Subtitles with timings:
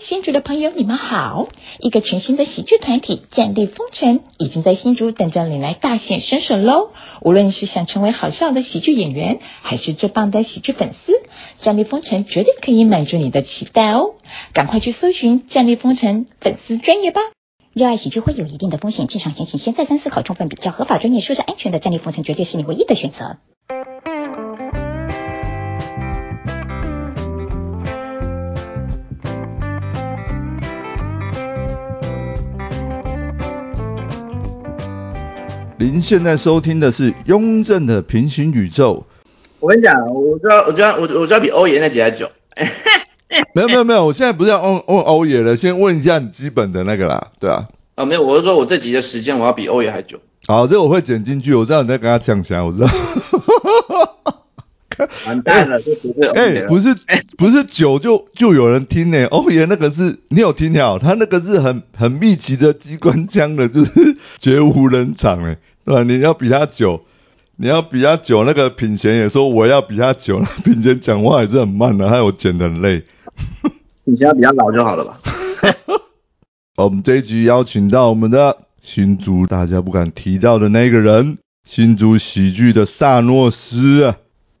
[0.00, 1.48] 新竹的朋友，你们好！
[1.78, 6.90] 一个全新的喜剧团体——战地风尘，已经在新竹等着你来大显身手喽！
[7.22, 11.12] 无论是想成为好笑的喜剧演员，还是最棒的喜剧粉丝，
[11.62, 14.14] 战地风尘绝对可以满足你的期待哦！
[14.52, 17.20] 赶快去搜寻战地风尘粉丝专业吧！
[17.72, 23.38] 热爱喜剧会有一定的风险，进场前请先再三思考，充分比较合法、专业、舒适、安全的战地风尘，绝对是你唯一的选择。
[35.96, 39.06] 您现在收听的是雍正的平行宇宙。
[39.60, 42.30] 我跟你讲，我知道，我知道，我我知道比欧爷那集还久。
[43.54, 47.68] 没有没有没有，我现在不是要问问欧爷了，先问一下你基本的那个啦，对啊。
[47.94, 50.20] 啊，没有，我是说我这集的时间我要比欧爷还久。
[50.46, 52.88] 好，这我会剪进去，我知道你在跟他讲起来，我知道。
[55.26, 56.94] 完蛋了，这不是 哎，不是
[57.38, 59.24] 不是久就就有人听呢。
[59.28, 60.98] 欧爷那个是，你有听了？
[60.98, 66.02] 他那个是很很密集的机关枪的，就是绝无人场哎，对吧？
[66.02, 67.00] 你要比他久，
[67.54, 68.42] 你要比他久。
[68.42, 73.04] 那个品贤也说我要比他久，品贤讲话也是很慢的，还有剪的很累。
[74.04, 75.20] 品贤比较老就好了吧？
[76.76, 84.16] 我们这一集邀请到我们的新竹大家不敢提到的那个人，新竹喜剧的萨诺斯啊。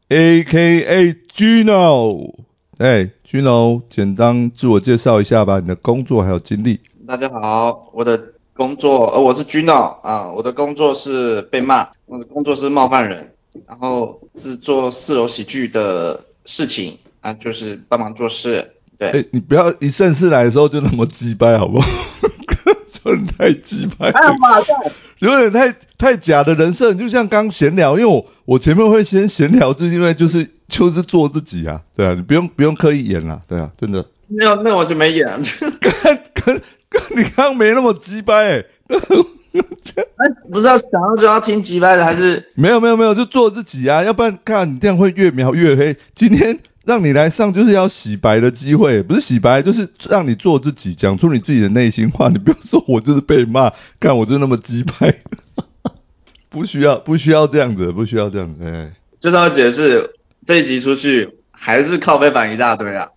[0.08, 2.34] A K A Gino，
[2.78, 6.78] 哎，Gino，简单自我介绍一下吧，你的工作还有经历。
[7.08, 13.34] 大家好，我的工作，呃，我是 Gino 啊，我的工作是被骂，我的工作是冒犯人，
[13.68, 18.72] 然后是做四楼喜剧的事情啊，就是帮忙做事。
[18.98, 21.86] 对，哎，你不要一正式来的时候就那么鸡掰，好不好？
[23.38, 24.10] 太鸡掰。
[24.10, 24.58] 哎呀妈
[25.20, 34.06] 有点太太假的人设，就像刚闲聊，因为我我前面会先闲聊，就是因为就是就是做自己啊，对啊，你不用不用刻意演啦，对啊，真的。
[34.28, 35.24] 没有，那我就没演。
[35.80, 36.62] 跟跟跟
[37.16, 42.50] 你刚刚没那么鸡掰， 哎，不是要想要就要听鸡掰的，还是？
[42.54, 45.96] 没有没有没有，就做自己啊，要不然看你这样会越描越黑。
[46.14, 52.28] 今天让你来上就是要洗白的机会，不是洗白，就是让你做自己，讲出你自己的内心话。
[52.28, 55.14] 你不要说我就是被骂，看我就那么鸡掰。
[56.48, 58.64] 不需要，不需要这样子，不需要这样子。
[58.64, 63.08] 哎，就是要解释这一集出去还是靠背板一大堆啊。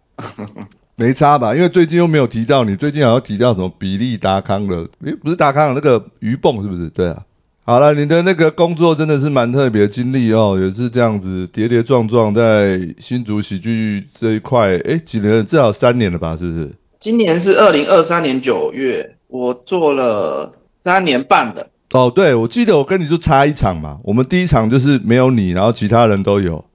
[0.99, 1.55] 没差吧？
[1.55, 6.89] 因为最近又没有提到你，最近好像提到什么比利达康的，诶，不是达康那个鱼泵是不是？
[6.89, 7.23] 对啊。
[7.63, 15.45] 好了，你的那个工作真的是蛮特别经历哦，也是这样子跌跌撞撞在新竹喜剧这一块，诶，几年？
[15.45, 16.35] 至少三年了吧？
[16.35, 16.71] 是不是？
[16.99, 21.69] 今年是二零二三年九月，我做了三年半的。
[21.91, 26.65] 哦，对，我记得我跟你就差一场嘛，我们第一场就是没有你，然后其他人都有。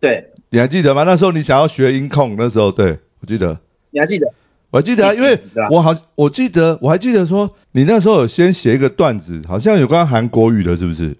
[0.00, 1.02] 对，你还记得吗？
[1.04, 3.58] 那时候你想要学音控，那时候对我记得。
[3.92, 4.32] 你还记得？
[4.70, 11.16] 我还记得啊，因为我好，我记得我还记得说，你那时候有先写一个段子，好像有关韩国语的，是不是？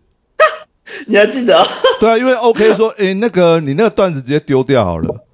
[1.07, 1.63] 你还记得？
[2.01, 5.25] 对啊，因为 OK 说， 哎，那个你那个段子直接丢掉好了。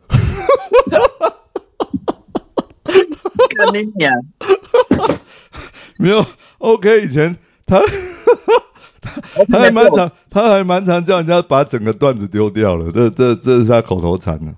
[3.56, 4.12] 跟你讲，
[5.98, 6.24] 没有
[6.58, 7.36] OK 以前。
[7.66, 7.80] 他
[9.02, 14.54] 他他还蛮常，他还蛮常叫人家把整个段子丢掉了，这这这是他口头禅呢。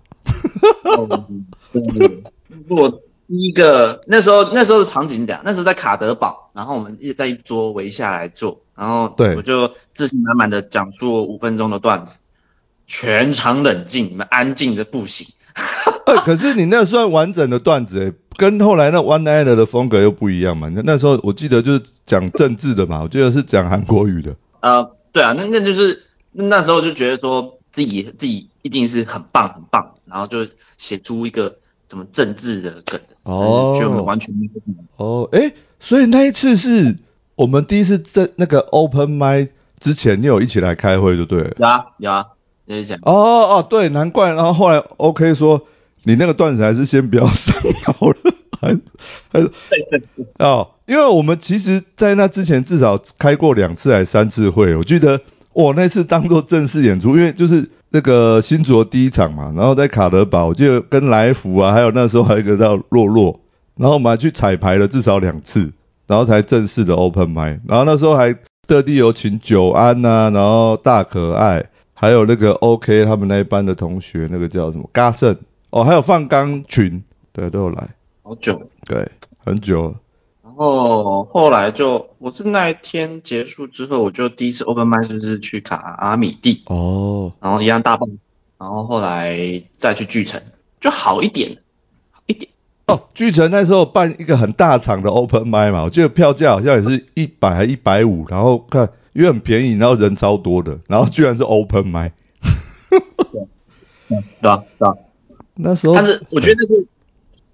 [2.76, 2.90] 我
[3.26, 12.20] 第一个那时候那时候的场景讲，那时候在卡德堡，然后我们一直在一桌围下来坐，然后对我就自信满满的讲出五分钟的段子，
[12.86, 15.26] 全场冷静，你们安静的不行。
[16.24, 18.12] 可是你那算完整的段子诶。
[18.36, 20.70] 跟后来那 One Night 的风格又不一样嘛？
[20.74, 24.34] 那那时候我记得就是讲政治的嘛，我记得是讲韩国语的。
[24.60, 30.46] 呃，对啊，那那就是那时候就觉得说自己自己一定是很棒很棒，然后就
[30.78, 31.58] 写出一个
[31.90, 34.74] 什么政治的梗，哦，就完全没有。
[34.96, 36.96] 哦，哎，所以那一次是
[37.34, 41.54] 我们第一次在那个 Open m i 之前，你有一起来开会，对不对？
[41.58, 42.26] 有啊有啊。
[43.02, 45.66] 哦哦，对，难怪，然后后来 OK 说。
[46.02, 48.16] 你那个段子还是先不要上好了，
[48.58, 48.74] 还
[49.28, 49.50] 还是
[50.38, 55.20] 哦，因为我们其实，在那之前至少开过两次还三次会，我记得
[55.52, 63.40] 我那次当做正式演出，因为就是那个新竹第一场嘛，然后在卡德堡，我记得跟来福啊，还有那时候还有一个叫洛洛，
[63.76, 65.72] 然后我们还去彩排了至少两次，
[66.06, 68.34] 然后才正式的 open m i 然后那时候还
[68.66, 75.36] 特地有请久安呐，然后大可爱，还有那个 OK 他们那一班的同学，那个叫什么嘎胜。
[75.70, 77.02] 哦，还有放钢群，
[77.32, 77.88] 对，都有来，
[78.22, 79.08] 好久，对，
[79.44, 79.82] 很久。
[79.82, 79.94] 然
[80.68, 88.06] 后后来就，我是那一天结束之后，我就第一次 open m i 就是去卡阿米蒂，哦，然后一样大爆，
[88.58, 90.42] 然后后来再去巨城，
[90.78, 91.56] 就好一点，
[92.10, 92.50] 好一点。
[92.88, 102.12] 哦，巨城那时候办一个很大场的 open m i 嘛，我记得票价好像也是一百还一百五，然后看因为很便宜，然后人超多的，然后居然是 open m i
[103.32, 103.48] 对，
[104.08, 104.94] 嗯，对啊，对啊。
[105.54, 106.86] 那时候，但是我觉得是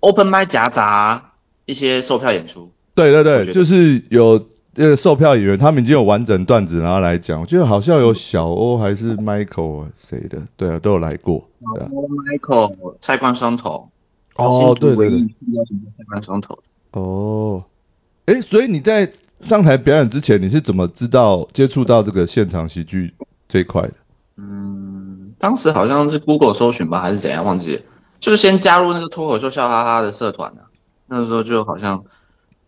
[0.00, 1.34] open m i 夹杂
[1.66, 2.72] 一些售票演出。
[2.96, 11.46] 对对对，就是有呃售票演员，他们已经有完整段子然后来讲，我觉得好像有小欧还是 Michael 谁的，对啊，都有来过。
[11.60, 13.90] 小欧 Michael 菜冠双头。
[14.36, 15.20] 哦，对对对。
[15.20, 16.58] 菜冠双头。
[16.92, 17.64] 哦，
[18.24, 19.12] 哎，所以你在
[19.42, 23.12] 上台表演之前，你是怎么知道接触到这个现场喜剧
[23.46, 23.92] 这一块的？
[24.38, 27.82] 嗯，当时好像是 Google 搜寻吧，还是怎样，忘记了。
[28.20, 30.62] 就是先加入那个脱口秀笑哈哈的社团的，
[31.06, 32.04] 那个时候就好像。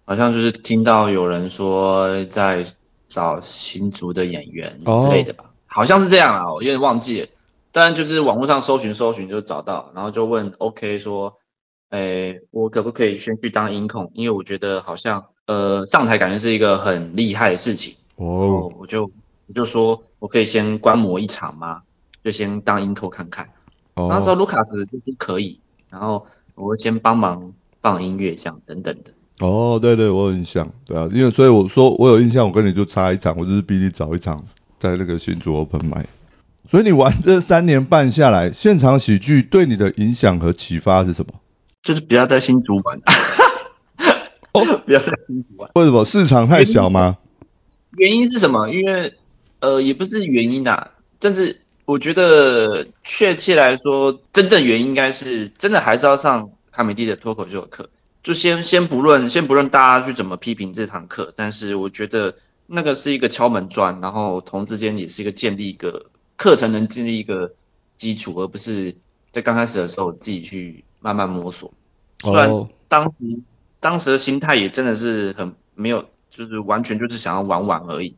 [0.09, 2.65] 好像就是听到有人说在
[3.09, 7.29] 找新竹的演员之类的吧，好像是这样啊，我有点忘记了。
[7.73, 11.37] 但就是网络上搜寻搜寻就找到，然后就问 OK 说，
[11.91, 14.11] 诶，我可不可以先去当音控？
[14.15, 17.97] 因为我觉得好像呃上台感觉是一个很厉害的事情。
[18.17, 19.11] 哦，我就
[19.47, 21.83] 我就说我可以先观摩一场吗？
[22.25, 23.51] 就先当音控看看。
[23.95, 27.53] 然后之后卢卡斯就是可以，然后我会先帮忙
[27.83, 29.13] 放音乐这样等等的。
[29.41, 34.45] 哦，对对，我有印象，对啊，因为所以我说我有印象，我跟你就差一场，我就是比你早一场
[34.79, 36.07] 在那个新竹 Open 麦。
[36.71, 41.35] 所以你玩这三年半下来，现场喜剧对你的影响和启发是什么？
[41.83, 43.01] 就是不要在新竹玩，
[44.53, 45.71] 哦， 不要在新竹玩。
[45.75, 46.05] 为什么？
[46.05, 47.17] 市场太小吗？
[47.97, 48.69] 原因是什么？
[48.69, 49.15] 因为
[49.61, 50.91] 呃，也不是原因啊，
[51.21, 57.89] 但是我觉得确切来说，真正原因应该是真的还是要上卡美蒂的脱口秀课。
[58.23, 62.35] 就先先不论先不论大家去怎么批评这堂课，但是我觉得
[62.67, 66.07] 那个是一个敲门砖，然后同之间也是一个建立一个
[66.37, 67.55] 课程能建立一个
[67.97, 68.97] 基础，而不是
[69.31, 71.73] 在刚开始的时候自己去慢慢摸索。
[72.21, 73.39] 虽然当时
[73.81, 78.17] 当时的心态也真的是很没有，就是完全就是想要玩玩而已，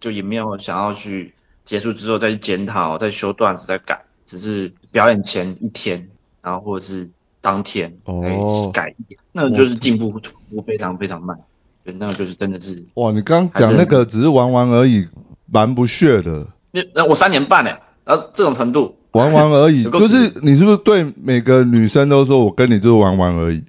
[0.00, 6.08] 就也没有想要去结束之后再去检讨、再修段子、再改，只是表演前一天，
[6.40, 7.10] 然后或者是。
[7.44, 8.94] 当天哦改
[9.32, 11.40] 那就是进步速度非常非常慢，
[11.84, 15.08] 对，那个就是真的是哇，你刚讲那个只是玩玩而已，
[15.44, 16.46] 蛮不屑的。
[16.70, 17.76] 那那我三年半呢，
[18.06, 23.62] 然后这种程度玩玩而已， 就是你是不是对每个女生都说我跟你就是玩玩而已？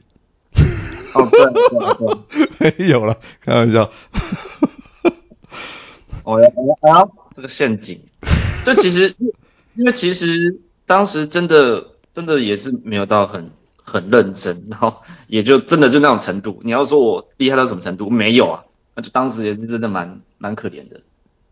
[1.13, 3.91] 哦对 没有了，开玩笑。
[6.23, 6.47] 哦呀
[6.87, 7.05] 呀，
[7.35, 7.99] 这个陷阱，
[8.65, 9.13] 就其实
[9.75, 13.51] 因为其实当时真的真的也是没有到很。
[13.85, 14.97] 很认真， 然后
[15.27, 16.59] 也就真的就那种程度。
[16.63, 18.09] 你要说我厉害到什么程度？
[18.09, 18.63] 没有啊，
[18.95, 21.01] 那就当时也是真的蛮蛮可怜的。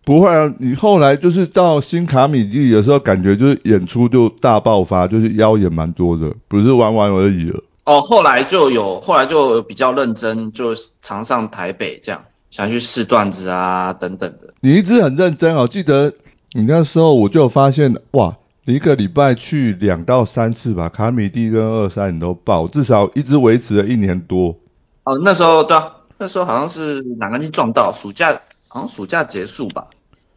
[0.03, 7.61] 不会啊，你后来就是到新卡米蒂的时候，感觉就是演出就大爆发，就是腰也蛮多的，不是玩玩而已了。
[7.85, 14.53] 哦，后来就有，后来就比较认真，就常上台北这样，想去试段子啊等等的。
[14.59, 16.13] 你一直很认真哦，记得
[16.51, 18.37] 你那时候我就发现哇。
[18.65, 24.57] 一个礼拜去两到三次吧，卡米蒂跟二三你都报，至少一直维持了一年多。
[25.03, 29.87] 哦，那时候对啊，那时候好像是哪个季撞到暑假，好像暑假结束吧，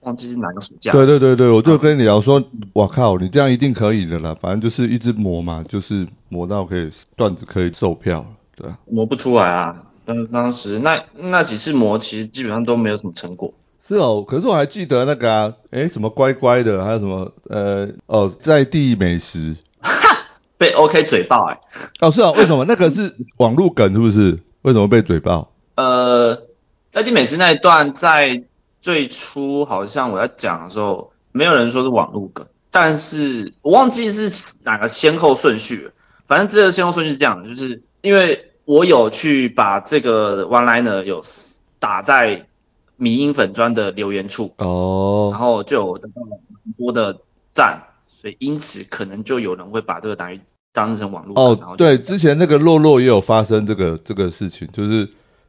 [0.00, 0.90] 忘记是哪个暑假。
[0.90, 2.42] 对对对对，我就跟你聊说，
[2.72, 8.26] 我靠，你这样一定可以的啦，反正就是一直磨嘛，就是磨到可以段子可以售票，
[8.56, 8.76] 对啊。
[8.90, 13.54] 磨不出来啊，当当时那那几次磨，其实基本上都没有什么成果。
[13.86, 20.26] 是哦，可是我还记得那个啊，哎，什么乖乖的，还有什么呃哦在地美食，哈，
[20.58, 21.60] 被 OK 嘴爆哎，
[22.00, 24.40] 哦是哦，为什么那个是网络梗是不是？
[24.62, 25.52] 为什么被嘴爆？
[25.76, 26.42] 呃，
[26.90, 28.42] 在地美食那一段在
[28.80, 35.92] 最初好像我在讲的时候，没有人说是网络梗，但是我忘记是哪个先后顺序了，
[36.26, 41.22] 反正这个先后顺序是这样的，就是因为我有去把这个 one liner 有
[41.78, 42.46] 打在。
[42.96, 44.54] 迷音粉砖的留言处。
[44.58, 47.18] 哦，然后就有得到很多的
[47.54, 50.38] 赞，所以因此可能就有人会把这个当
[50.72, 55.08] 当成网络哦，对，之前那个洛洛也有发生这个这个事情，就是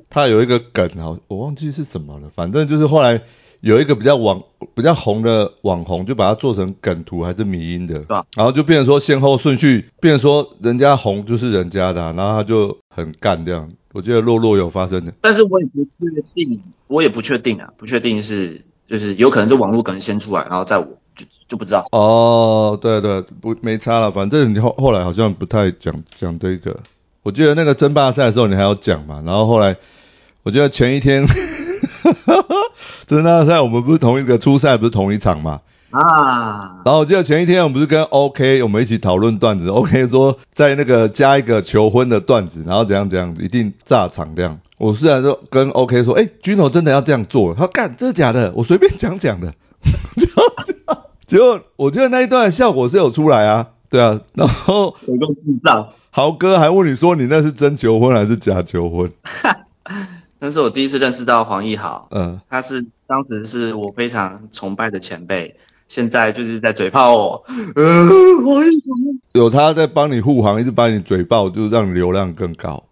[0.09, 3.21] 他有一个梗啊，我忘记是什么了，反正就是后来
[3.59, 13.69] 有一个比较网比较红的网红，就把它做成梗图还是迷音的，然后就变成说先后顺序，变成说人家红就是人家的，然后他就很干这样。
[13.97, 20.85] 我觉得洛洛有发生的，但是我也不确定，我也不确定啊，不确定是就是有可能是网络可能先出来，然后在我
[21.15, 21.87] 就就不知道。
[21.91, 26.79] 哦，对对，不没差了，反正你后后来好像不太讲讲这个。
[27.23, 29.77] 我记得那个争霸赛的时候你还要讲嘛，然后后来
[30.43, 31.25] 我觉得前一天
[33.07, 36.81] 争霸赛我们不是同一个初赛不是同一场嘛，啊。
[36.85, 44.59] 然后我记得前一天我们不是跟 OK 我们一起讨论段子，OK 说在那个加一个求婚的段子，然后怎样怎样，一定炸场这样。
[44.77, 48.53] 我虽然说跟 OK 说，哎，Gino 真的要这样做，他干，真的假的？
[48.55, 49.53] 我随便讲讲的。
[51.25, 59.11] 结果我觉得那一段效果是有出来啊，对啊，然后有个智障，豪哥还问你说你那是真求婚还是假求婚？
[60.39, 67.43] 那是我第一次认识到黄奕豪，嗯，他是当时是我非常崇拜的前辈，现在就是在嘴炮我，
[67.75, 68.07] 呃，
[68.45, 68.63] 黄
[69.33, 72.83] 有他在帮你护航，一直把你嘴爆，就是让流量更高。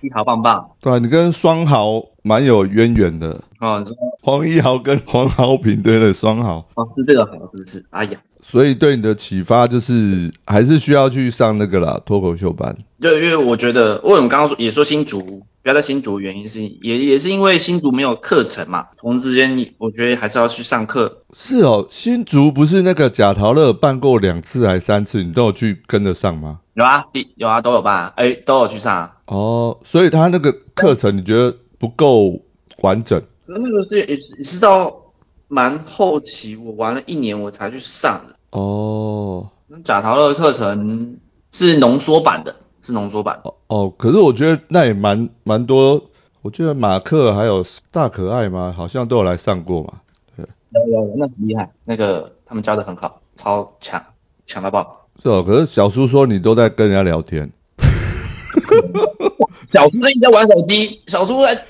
[0.00, 3.42] 一豪棒棒，对，你跟双豪蛮有渊源的。
[3.58, 3.84] 哦，
[4.22, 6.64] 黄一豪跟黄豪平对的双豪。
[6.74, 7.84] 哦，是这个豪是不是？
[7.90, 12.78] 哎呀，所以对你的启发就是还是需要去上那个啦脱口秀班。
[13.00, 15.20] 对，因为我觉得，为什么刚刚说也说新竹
[15.62, 18.86] 不要在新竹，原因是也也是因为新竹没有课程嘛。
[18.98, 21.24] 同时之间，你我觉得还是要去上课。
[21.34, 26.60] 是哦，新竹不是那个贾陶乐办过两次还三次，你都有去跟得上吗？
[26.74, 29.16] 有啊，有啊，都有办，哎，都有去上。
[29.26, 32.42] 哦，所以他那个课程你觉得不够
[32.78, 33.20] 完整？
[33.46, 35.12] 那个是也也是到
[35.48, 38.35] 蛮后期，我玩了一年我才去上的。
[38.50, 41.18] 哦，那贾陶乐的课程
[41.50, 43.40] 是浓缩版的，是浓缩版。
[43.44, 46.10] 哦哦，可是我觉得那也蛮蛮多，
[46.42, 49.94] 我觉得马克还有大可爱嘛，好像都有来上过嘛。
[50.36, 54.04] 对，有有有，那很厉害，那个他们教的很好，超强，
[54.46, 55.08] 强到爆。
[55.22, 57.50] 是哦，可是小叔说你都在跟人家聊天。
[59.72, 61.66] 小叔一直在玩手机，小叔在，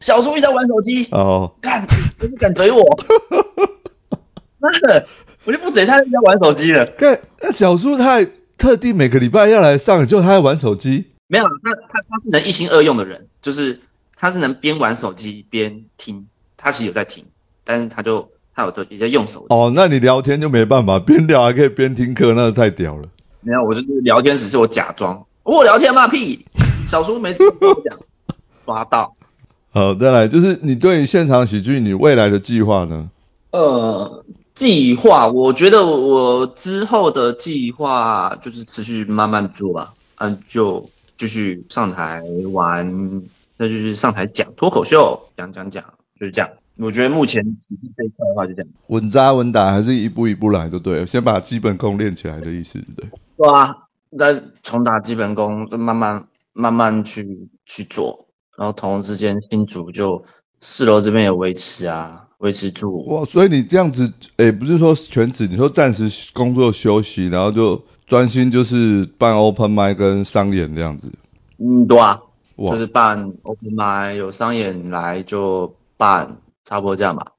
[0.00, 1.08] 小叔一直在玩手机。
[1.10, 1.52] 哦。
[1.60, 1.86] 干，
[2.20, 2.98] 你敢怼我？
[4.58, 5.06] 妈的，
[5.44, 6.86] 我就不准他，在家玩手机了。
[6.86, 11.06] 看，那小叔他还特地每个礼拜要来上，就他在玩手机。
[11.26, 13.80] 没有，他他他是能一心二用的人，就是
[14.16, 16.26] 他是能边玩手机边听，
[16.56, 17.24] 他其实有在听，
[17.64, 18.30] 但是他就。
[18.60, 23.04] 他有也在用手机哦，那你聊天就没办法，边聊还可以边听课，那太屌了。
[23.40, 25.26] 没有，我就是聊天，只是我假装。
[25.44, 26.44] 我聊天嘛屁，
[26.88, 27.96] 小叔没跟我讲，
[28.66, 29.14] 抓到。
[29.70, 33.10] 好，再来就是你对现场喜剧你未来的计划呢？
[33.52, 34.24] 呃，
[34.58, 43.22] 计划，我觉得我之后的计划就是持续慢慢做吧，嗯，就继续上台玩，
[43.56, 45.84] 那就是上台讲脱口秀，讲讲讲，
[46.18, 46.50] 就是这样。
[46.76, 47.56] 我觉得目前
[47.96, 53.10] 这一块的话就这样，稳扎稳打，还是一步一步来，就对，先把基本功练起来的意思，对对？
[53.36, 53.86] 对啊，
[54.18, 60.24] 再重打基本功，就慢慢慢慢去去做，然后同时之间新组就
[60.60, 63.04] 四楼这边也维持啊，维持住。
[63.06, 71.12] 哇，所以你这样子，诶，不是说全职，你说暂时工作休息，然后就专心就是办 open m i 跟商演这样子。
[71.58, 72.20] 嗯，对啊，
[72.56, 76.38] 就是办 open m i 有商演来就办。
[76.64, 77.32] 差不多这样吧。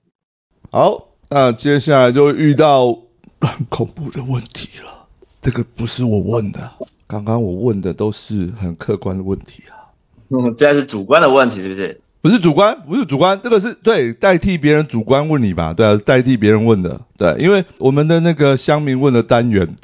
[0.72, 2.98] 好，那接下来就遇到
[3.40, 5.06] 很恐怖的问题了。
[5.40, 6.72] 这个不是我问的，
[7.06, 9.94] 刚刚我问的都是很客观的问题啊。
[10.30, 12.02] 嗯，这是主观的问题，是不是？
[12.22, 15.74] 不是主观，不是主观，这个是对代替别人主观问你吧？
[15.74, 17.02] 对啊，代替别人问的。
[17.18, 19.76] 对，因为我们的那个乡民问的单元，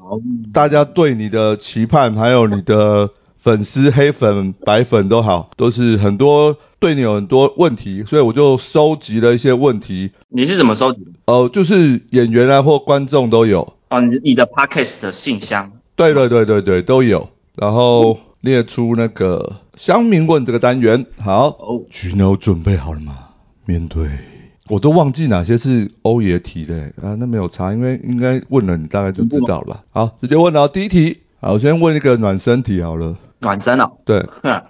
[0.54, 6.58] 大家对你的期盼，还有你的粉丝黑粉白粉都好，都是很多。
[6.78, 10.12] 对你有很多问题，所以我就收集了一些问题。
[10.30, 11.12] 你是怎么收集的？
[11.26, 13.74] 哦，就是演员啊或观众都有。
[13.90, 15.72] 哦，你你的 podcast 的信箱。
[15.96, 17.30] 对对对对对，都有。
[17.56, 21.06] 然后列出那个乡民问这个单元。
[21.18, 23.18] 好，哦，徐牛准备好了吗？
[23.66, 24.08] 面对，
[24.70, 29.84] 我都忘记哪些是欧爷提的啊，那没有查，因为应该问了，你大概就知道了吧？
[29.90, 31.24] 好，直接问到第一题。
[31.42, 33.18] 好，我先问一个暖身题好了。
[33.40, 34.26] 暖身哦，对，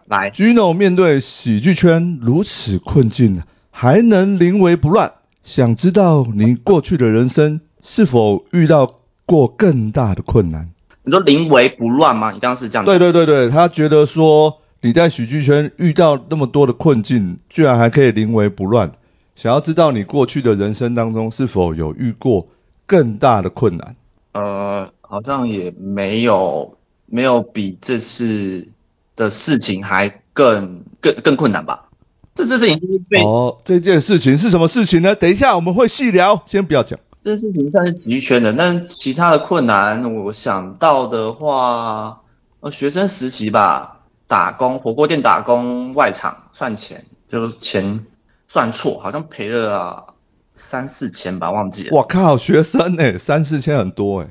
[0.06, 5.12] 来，Gino 面对喜剧圈如此困境，还能临危不乱，
[5.44, 10.72] 想知道你过去的人生是否遇到过更大的困难？
[11.06, 12.32] 你说临危不乱吗？
[12.32, 12.86] 你刚刚是这样？
[12.86, 18.92] 对对对对，他觉得说你在喜剧圈遇到那么多的困境，居然还可以临危不乱，
[19.36, 22.48] 想要知道你过去的人生当中是否有遇过
[22.86, 23.96] 更大的困难？
[24.34, 26.78] 呃，好像也没有。
[27.08, 28.70] 没有比这次
[29.16, 31.90] 的事情还更更更困难吧？
[32.34, 35.14] 这次事情被哦，这件事情是什么事情呢？
[35.14, 37.00] 等一下我们会细聊，先不要讲。
[37.26, 42.22] 这事情算是集圈的，但其他的困难，我想到的话，
[42.60, 48.06] 呃，学生实习吧，打工火锅店打工外场算钱，就钱
[48.48, 50.14] 算错，好像赔了
[50.54, 51.90] 三四千吧，忘记了。
[51.98, 54.30] 我靠，学生哎，三四千很多哎。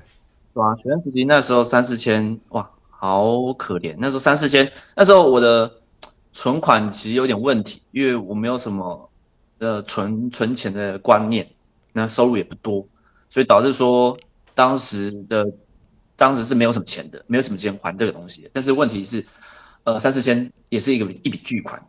[0.55, 3.97] 对啊，学生实习那时候三四千，哇，好可怜。
[3.99, 5.73] 那时候三四千，那时候我的
[6.33, 9.11] 存款其实有点问题，因为我没有什么
[9.59, 11.49] 呃存存钱的观念。
[11.95, 12.89] 那收入也不多，
[13.31, 14.19] 所以导致说
[14.55, 15.53] 当时的
[16.17, 18.51] 当时是没有什么钱的，没有什么钱还这个东西。
[18.53, 19.25] 但是问题是，
[19.85, 21.85] 呃，三四千也是一个一笔巨款。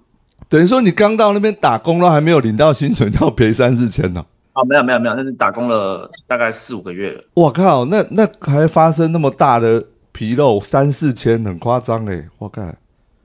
[0.47, 4.25] 等于说你刚到那边打工了还没有领到薪水，要赔三四千呢？
[4.53, 7.23] 哦，没有没有没有，那是打工了大概四五个月了。
[7.33, 12.73] 我靠，那那还发生那么大的纰漏，三四千很夸张哎，我靠。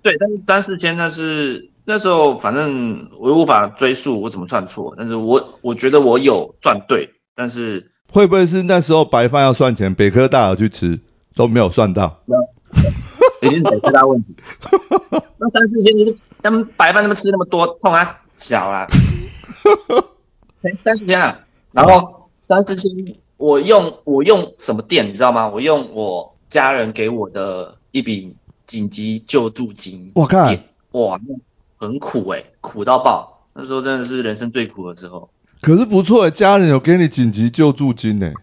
[0.02, 11.00] 对，但是三四千那是那时候反正我无法追溯我怎么算错，但是我我觉得我有算对，但是会不会是那时候白饭要算钱，北科大有去吃
[11.34, 12.20] 都没有算到？
[13.42, 14.36] 一定 是北科大问题。
[15.38, 18.86] 那三四千你他们白饭他们吃那么多，痛啊小啊。
[20.84, 21.40] 三四千啊，
[21.72, 22.90] 然后三四千，
[23.36, 25.48] 我用我用什么店你知道吗？
[25.48, 30.12] 我用我家人给我的一笔紧急救助金。
[30.14, 31.18] 我看，哇，
[31.80, 33.46] 很苦哎，苦到爆。
[33.54, 35.30] 那时候真的是人生最苦的时候。
[35.62, 38.34] 可是不错哎，家人有给你紧急救助金哎。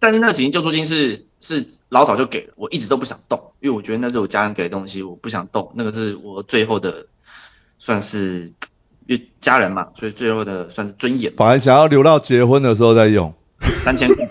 [0.00, 5.72] 但是那个紧急救助金是是老早就给了，我一直都不想动，因为我觉得那是我家人给的东西，我不想动。
[5.74, 7.06] 那个是我最后的，
[7.78, 8.52] 算是。
[9.08, 11.32] 因为家人嘛，所以最后的算是尊严。
[11.36, 13.32] 反而想要留到结婚的时候再用。
[13.84, 14.26] 三千块，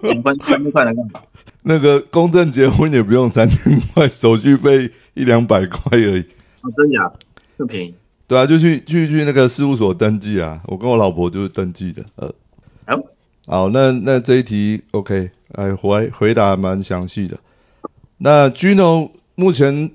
[0.00, 1.20] 结婚三千块来干嘛？
[1.60, 6.24] 那个公证结婚也不用三千块，手续费一两百块而已。
[6.62, 7.12] 哦，真假？
[7.27, 7.27] 这
[7.62, 7.94] 么便宜？
[8.26, 10.60] 对啊，就去去去那个事务所登记啊。
[10.66, 12.04] 我跟我老婆就是登记的。
[12.16, 12.34] 呃，
[12.86, 13.00] 好，
[13.46, 17.38] 好，那那这一题 OK，哎回回答蛮详细的。
[18.18, 19.92] 那 Gino，目前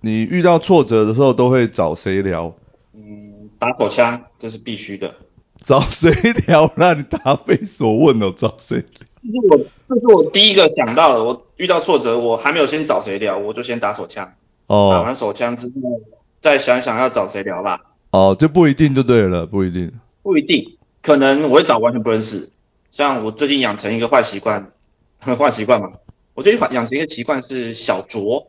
[0.00, 2.54] 你遇到挫折的时候都会找谁聊？
[2.94, 5.14] 嗯打口枪，这是必须的。
[5.62, 6.10] 找谁
[6.46, 6.72] 聊？
[6.76, 8.84] 那你答非所问哦，找谁？
[9.22, 9.58] 这是我，
[9.88, 11.24] 这是我第一个想到的。
[11.24, 14.34] 我遇到挫折，我还没有先找谁聊，我就先打手枪。
[14.66, 14.90] 哦。
[14.92, 16.00] 打完手枪之后，
[16.46, 17.80] 再想想要找谁聊吧。
[18.12, 19.90] 哦，就不一定就对了，不一定。
[20.22, 22.50] 不一定，可能我会找完全不认识。
[22.92, 24.70] 像我最近养成一个坏习惯，
[25.18, 25.94] 坏习惯嘛。
[26.34, 28.46] 我最近养成一个习惯是小酌，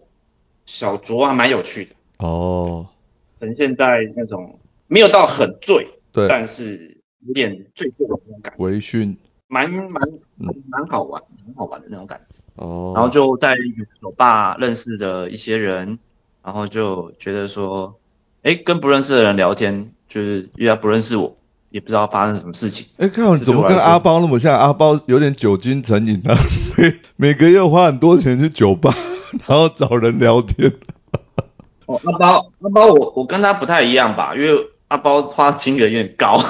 [0.68, 1.96] 小酌还蛮有趣的。
[2.20, 2.86] 哦。
[3.39, 4.60] 呈现在那种。
[4.89, 9.17] 没有到很醉，对，但是有点醉醉的那种感觉，微醺，
[9.48, 10.02] 蛮蛮
[10.69, 12.36] 蛮好玩，蛮好玩的那种感觉。
[12.63, 13.58] 哦，然后就在
[14.02, 16.00] 酒吧认识的一些人，
[16.43, 18.00] 然后就觉得说，
[18.43, 21.38] 哎，跟不认识的人聊天，就是因为他不认识我，
[21.69, 22.88] 也不知道发生什么事情。
[22.97, 24.58] 哎，看怎么跟阿包那么像？
[24.58, 26.38] 阿包有点酒精成瘾啊，
[27.15, 28.95] 每个月花很多钱去酒吧，
[29.47, 30.73] 然后找人聊天。
[31.86, 34.67] 哦，阿包，阿包，我我跟他不太一样吧，因为。
[34.89, 36.41] 阿包花金额有点高，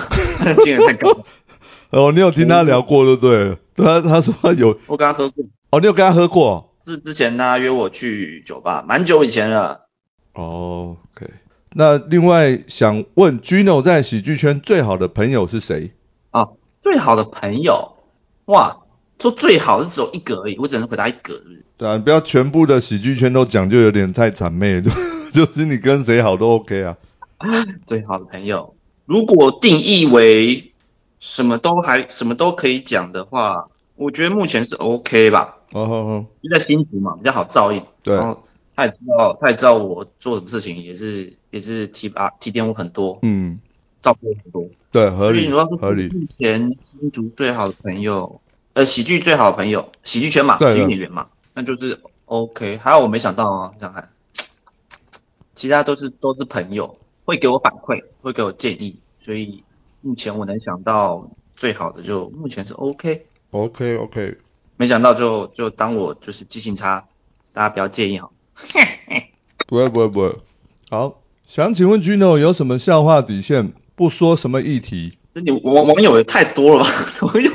[0.64, 1.10] 金额太高。
[1.90, 3.58] 哦，你有听他聊过对不对？
[3.76, 5.44] 他他说有，我跟他喝过。
[5.72, 6.67] 哦，你有跟他喝过？
[6.88, 9.88] 是之前他约我去酒吧，蛮久以前了。
[10.34, 11.32] 哦，OK。
[11.74, 15.92] 那另外想问，Gino 在喜剧圈最好的朋友是谁？
[16.32, 16.48] 啊，
[16.82, 17.98] 最好的朋友？
[18.46, 18.78] 哇，
[19.20, 21.66] 说最好是只有一个而已，我只能回答一个，是不是？
[21.78, 24.90] 对啊，你不要全部的喜剧圈都讲，就有点太谄媚， 就
[25.34, 26.98] 就是你跟谁好都 OK 啊。
[27.86, 30.72] 最好的朋友，如果定义为
[31.20, 35.57] 什么都还什么都可以讲的话，我觉得目前是 OK 吧。
[35.74, 37.84] 哦哦哦，就在新竹嘛，比较好照应。
[38.04, 38.16] 对。
[38.16, 38.44] 然后
[38.76, 43.20] 他也知道，他也知道我做什么事情，也是也是提拔提点我很多。
[43.22, 43.60] 嗯。
[44.02, 44.70] 照顾我很多。
[44.92, 45.50] 对，合理。
[45.52, 46.08] 合理。
[46.10, 48.40] 目前新竹最好的朋友，
[48.74, 52.78] 呃，喜剧最好的朋友，喜剧圈嘛，喜剧演员嘛，那就是 OK。
[52.78, 54.10] 还有我没想到啊，想看，
[55.56, 56.98] 其他都是都是朋友。
[57.26, 59.62] 会给我反馈，会给我建议，所以
[60.00, 63.26] 目前我能想到最好的就目前是 OK。
[63.52, 64.38] OK OK，
[64.78, 67.06] 没想到就就当我就是记性差，
[67.54, 68.30] 大家不要介意哈。
[69.68, 70.36] 不会不会不会。
[70.90, 71.16] 好，
[71.48, 73.74] 想请问 Gino 有什么笑话底线？
[73.96, 75.18] 不说什么议题。
[75.34, 76.90] 你网网友也太多了吧？
[77.28, 77.52] 网友，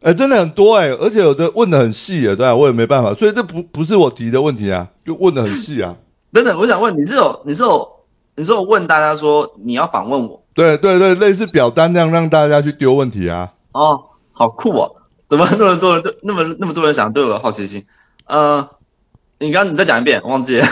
[0.00, 2.54] 哎，真的很多哎，而且有的问的很细啊，对啊？
[2.54, 5.96] 我也没办法，所以这不不是我提的问题啊，就问的很细啊。
[6.32, 7.88] 等等，我想问你这种，你这种。
[8.36, 13.52] 你说我问大家说你要访问我，对对对，类似表单那样让大家去丢问题啊。
[13.72, 14.94] 哦，好酷哦！
[15.28, 17.84] 怎么那么多人，那么那么多人想对我有好奇心？
[18.24, 18.70] 呃，
[19.38, 20.66] 你刚你再讲一遍，忘记了。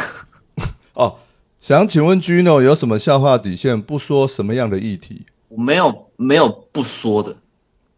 [0.94, 1.16] 哦，
[1.60, 3.82] 想请问 Gino 有什么笑话底线？
[3.82, 5.26] 不说什么样的议题？
[5.48, 7.36] 我没有没有不说的。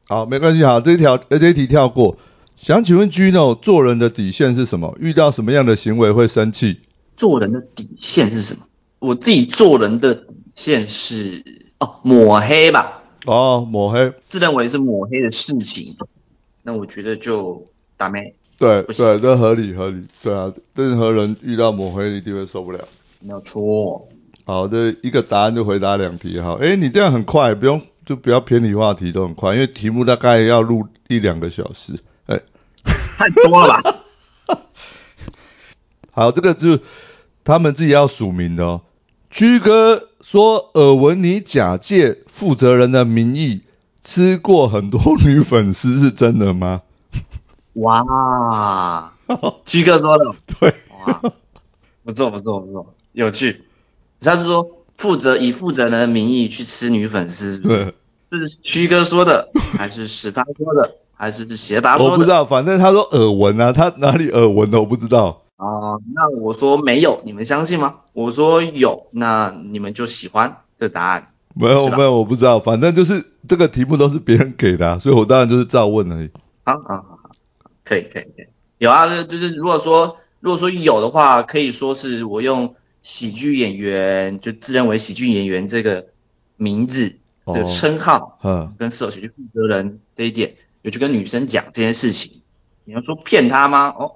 [0.08, 2.16] 好，没关系，好，这一条这一题跳过。
[2.56, 4.96] 想请问 Gino 做人的底线是什么？
[4.98, 6.80] 遇到什么样的行为会生气？
[7.16, 8.62] 做人的底线是什么？
[8.98, 11.44] 我自己做人的底线是
[11.78, 15.96] 哦抹黑吧哦抹黑自认为是抹黑的事情，
[16.68, 17.64] 那我觉得就
[17.96, 20.06] 打没对对这合理合理。
[20.22, 22.86] 对啊任何人遇到抹黑一定会受不了。
[23.20, 24.06] 没有错。
[24.44, 26.58] 好的一个答案就回答两题哈。
[26.60, 31.94] 哎你这样很快不用就不要偏离话题都很快，因为题目大概要录一两个小时，
[32.26, 32.38] 哎，
[32.84, 33.96] 太多了吧？
[36.12, 36.80] 好，这个是
[37.44, 38.82] 他们自己要署名的哦。
[39.30, 43.62] 居哥说耳闻你假借负责人的名义
[44.10, 46.80] 吃过很多女粉丝，是真的吗？
[47.74, 49.12] 哇，
[49.66, 51.20] 居哥说的，对，哇，
[52.04, 53.64] 不错不错不错，有趣。
[54.18, 57.92] 他是说负责以负责人的名义去吃女粉丝，对，
[58.30, 62.12] 这是居哥说的，还是史他说的，还是是邪达说的？
[62.12, 65.42] 我不知道，反正他说耳闻啊，他哪里耳闻的我不知道。
[65.56, 67.96] 啊，那我说没有，你们相信吗？
[68.14, 71.28] 我说有，那你们就喜欢这答案？
[71.58, 76.30] 没有没有，我不知道，反正就是这个题目都是别人给的， 所以我当然就是照问而已。
[76.64, 77.30] 好好好好，
[77.84, 78.46] 可以可以可以，
[78.78, 86.06] 有啊，就是如果说如果说有的话，可以说是我用喜剧演员，就自认为喜剧演员这个
[86.56, 87.16] 名字
[87.46, 92.42] 这个称号，嗯，跟社喜剧负责人这一点，有去跟女生讲这件事情，
[92.84, 93.88] 你要说骗她吗？
[93.88, 94.12] 哦。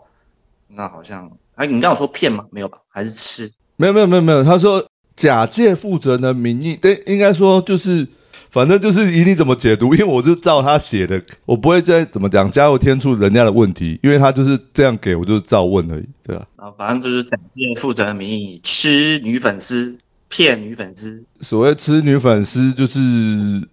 [0.75, 2.47] 那好像，哎，你刚有说骗吗？
[2.51, 2.79] 没有吧？
[2.89, 3.51] 还是吃？
[3.77, 4.45] 没有没有没有没有。
[4.45, 4.87] 他说
[5.23, 8.09] 假借负责人的名义，对，应该说就是，
[8.51, 16.49] 反正就是以你怎么解读，因为我是照他写的，我不会再怎么讲加油添醋人家的问题，因为他就是这样给我，就是照问而已，对吧？
[16.57, 21.23] 啊，反正就是假借负责人名义吃女粉丝，骗女粉丝。
[21.41, 22.99] 所谓吃女粉丝，就是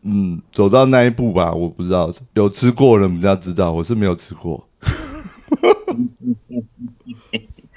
[0.03, 4.69] 嗯，走到那一步吧，我不知道，有吃过人比较知道，我是没有吃过。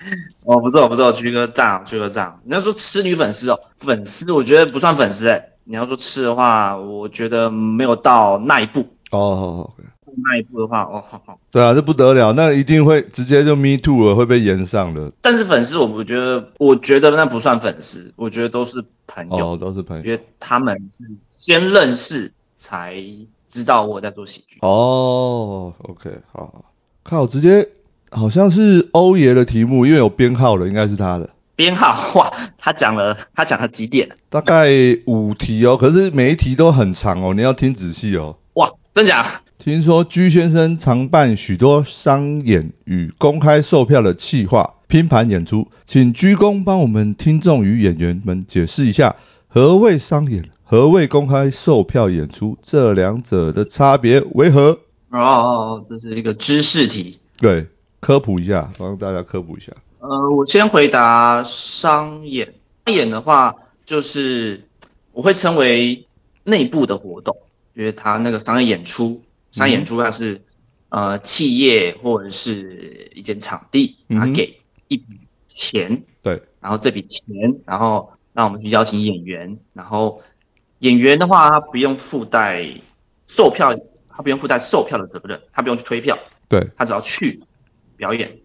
[0.44, 2.40] 哦，不错不错，居哥赞，居哥赞。
[2.44, 5.48] 你要说吃女粉丝哦，粉丝我觉得不算粉丝哎。
[5.64, 8.86] 你要说吃的话，我觉得没有到那一步。
[9.12, 9.70] 哦，
[10.24, 11.38] 那一步的话，哦，好好。
[11.52, 15.12] 对啊，这不得了，那一定会直接就 me too 了，会被延上的。
[15.20, 22.96] 但是粉丝，我我觉得，我觉得那不算粉丝，我觉得都是朋友，都是朋友，因为他们是先认识才
[23.46, 24.58] 知道我在做喜剧。
[24.62, 26.64] 哦，OK，好，
[27.04, 27.68] 靠，直接。
[28.14, 31.96] 好像是欧爷的题目，因为有编号了，应该是他的编号。
[32.18, 34.11] 哇，他讲了，他讲了几点？
[34.29, 34.68] 大概
[35.07, 38.37] 五题哦，可是每一题都很长哦，你要听仔细哦。
[38.53, 39.25] 哇，真假？
[39.59, 49.16] 听说居先生常办许多商演与公开售票的企划拼盘演出，请鞠躬帮我们听众与演员们解释一下
[49.48, 54.81] 何谓商演，何谓公开售票演出，这两者的差别为何？
[55.11, 57.18] 哦，这是一个知识题。
[57.38, 57.68] 对。
[58.02, 59.72] 科普一下，帮大家科普一下。
[60.00, 62.54] 呃，我先回答商演。
[62.84, 64.64] 商演的话，就是
[65.12, 66.08] 我会称为
[66.42, 67.36] 内部的活动，
[67.74, 70.42] 因为它那个商业演出，商业演出它是
[70.88, 80.22] 呃企业或者是一间场地，它给一笔钱，对，然后这笔钱，然后让我们去邀请演员，然后
[80.80, 82.68] 演员的话，他不用附带
[83.28, 83.76] 售票，
[84.08, 87.44] 他不用附带售票的责任，他不用去推票，对他只要去。
[88.02, 88.40] 表演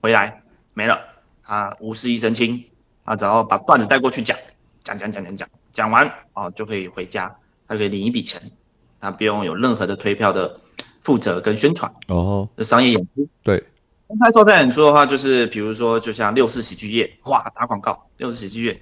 [0.00, 1.02] 回来没了，
[1.42, 2.64] 他无事一身轻，
[3.04, 4.38] 他只要把段子带过去讲，
[4.84, 7.36] 讲讲讲讲讲，讲完哦就可以回家，
[7.68, 8.40] 他可以领一笔钱，
[9.00, 10.56] 他不用有任何的推票的
[11.02, 11.94] 负责跟宣传。
[12.08, 12.48] 哦。
[12.56, 13.64] 这商业演出，对，
[14.06, 18.80] 公开售票演出的话，就是比如说就像六四喜剧夜，哇打广告，六四喜剧夜，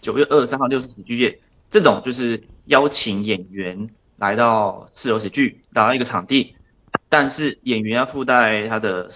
[0.00, 1.38] 九月二十三号六四喜剧夜，
[1.70, 6.56] 这种就是邀请演员来到自由喜剧，来到一个场地，
[7.08, 9.08] 但是演员要附带他的。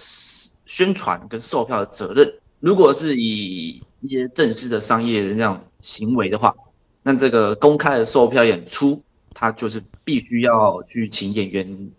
[0.73, 6.55] 宣传跟售票的责任，如果是以一些正式的商业的这样行为的话，
[7.03, 9.03] 那这个公开的售票演出，
[9.35, 11.91] 它就是必须要去请演员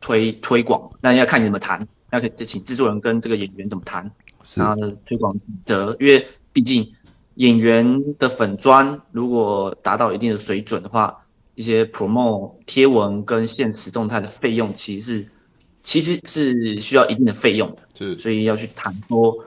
[0.00, 4.10] 推推广，那要看你怎么谈，要就请制作人跟这个演员怎么谈，
[4.54, 6.94] 然后呢推广的，因为毕竟
[7.34, 15.30] 演员的粉砖如果达到一定的水准的话，一些 promo 贴文跟现实动态的费用其实是。
[15.84, 19.44] 其实是需要一定的费用的，是，所以要去谈说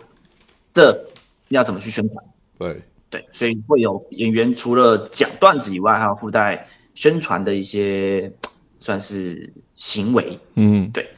[0.71, 1.07] 这
[1.49, 2.23] 要怎么去宣传。
[2.59, 8.33] 对，对，所以会有演员除了讲段子以外，还要附带宣传的一些
[8.79, 10.37] 算是行为。
[10.53, 11.09] 嗯，对。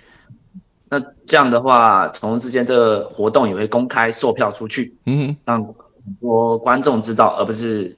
[0.90, 7.98] 那这样的话，从之间这个活动也会公开售票出去，嗯，让很多观众知道，而不是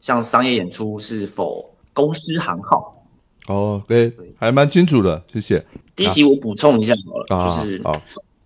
[0.00, 2.95] 像商业演出是否公司行号。
[3.46, 5.64] 哦，对，还蛮清楚的，谢谢。
[5.94, 6.94] 第一题我补充一下
[7.28, 7.82] 好了，就是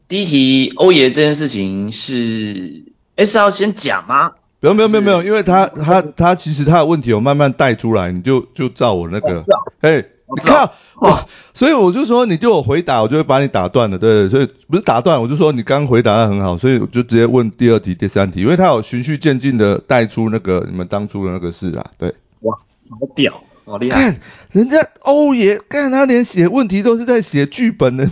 [0.09, 2.85] 第一题欧爷这件事情是，
[3.17, 4.33] 哎是要先讲吗？
[4.61, 9.43] 没有没有没有没有，因为他他他其实他的问题我慢慢带出来，你就就照我那个，
[9.81, 22.15] 哎，你看哇， 所以我就说你对我回答，我就会把你打断了，对，所以不是打断，我就说你刚回答的很好，所以我就直接问第二题、第三题，因为他有循序渐进的带出那个你们当初的那个事啊，对。
[22.41, 22.55] 哇，
[22.91, 23.43] 好屌。
[23.71, 24.01] 好厉害！
[24.01, 28.09] 看人家欧爷，看他连写问题都是在写剧本的，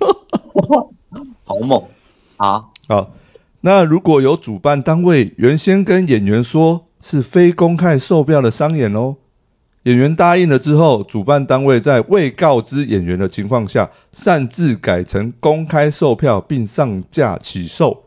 [1.44, 1.84] 好猛
[2.38, 2.64] 啊！
[2.88, 3.12] 好，
[3.60, 9.16] 那如果有主办单位原先跟演员说是非公开售票的商演哦，
[9.82, 18.04] 演员答应了之后，主办单位在未告知演员的情况下，擅自改成公开售票并上架起售，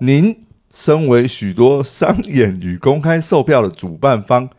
[0.00, 4.50] 您身为许多商演与公开售票的主办方。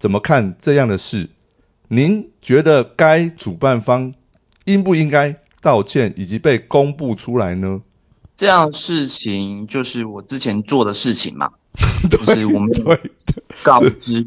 [0.00, 1.28] 怎么看这样的事？
[1.88, 4.14] 您觉得该主办方
[4.64, 7.82] 应不应该道歉以及被公布出来呢？
[8.34, 11.50] 这样事情就是我之前做的事情嘛，
[12.10, 12.98] 就是我没有
[13.62, 14.26] 告知，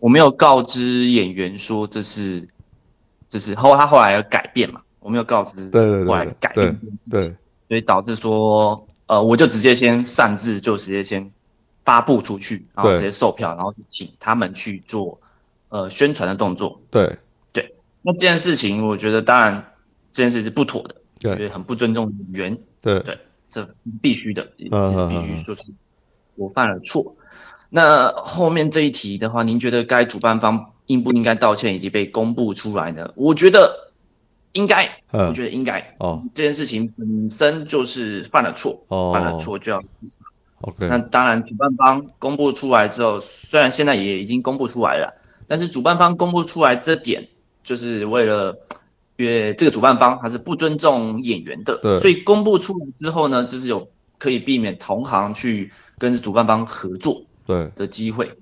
[0.00, 2.48] 我没有告知演员说这是，
[3.28, 7.36] 这是后他后来要改变嘛，我没有告知，对对对，后来改变，对，
[7.68, 11.30] 所以导致说，呃，我就直接先擅自就直接先。
[11.84, 15.20] 发布出去，然后直接售票，然后请他们去做
[15.68, 16.80] 呃宣传的动作。
[16.90, 17.18] 对
[17.52, 19.72] 对，那这件事情，我觉得当然
[20.12, 22.58] 这件事是不妥的，对，很不尊重演员。
[22.80, 25.62] 对对，这必须的，也是必须就是
[26.36, 27.16] 我犯了错。
[27.68, 33.12] 那后面这一题的话，您觉得该主办方应不应该道歉以及被公布出来呢？
[33.16, 33.92] 我觉得
[34.52, 35.94] 应该，我觉得应该。
[35.98, 39.82] 哦，这件事情本身就是犯了错，犯了错就要。
[40.62, 45.14] OK，那当然，主办方公布出来之后，虽然现在也已经公布出来了，
[45.46, 47.28] 但是主办方公布出来这点，
[47.62, 48.58] 就是为了，
[49.16, 58.32] 因为这个主办方他是不尊重演员的，对，所以公布出来之后呢，就是有可以避免同行去跟主办方合作，对的机会，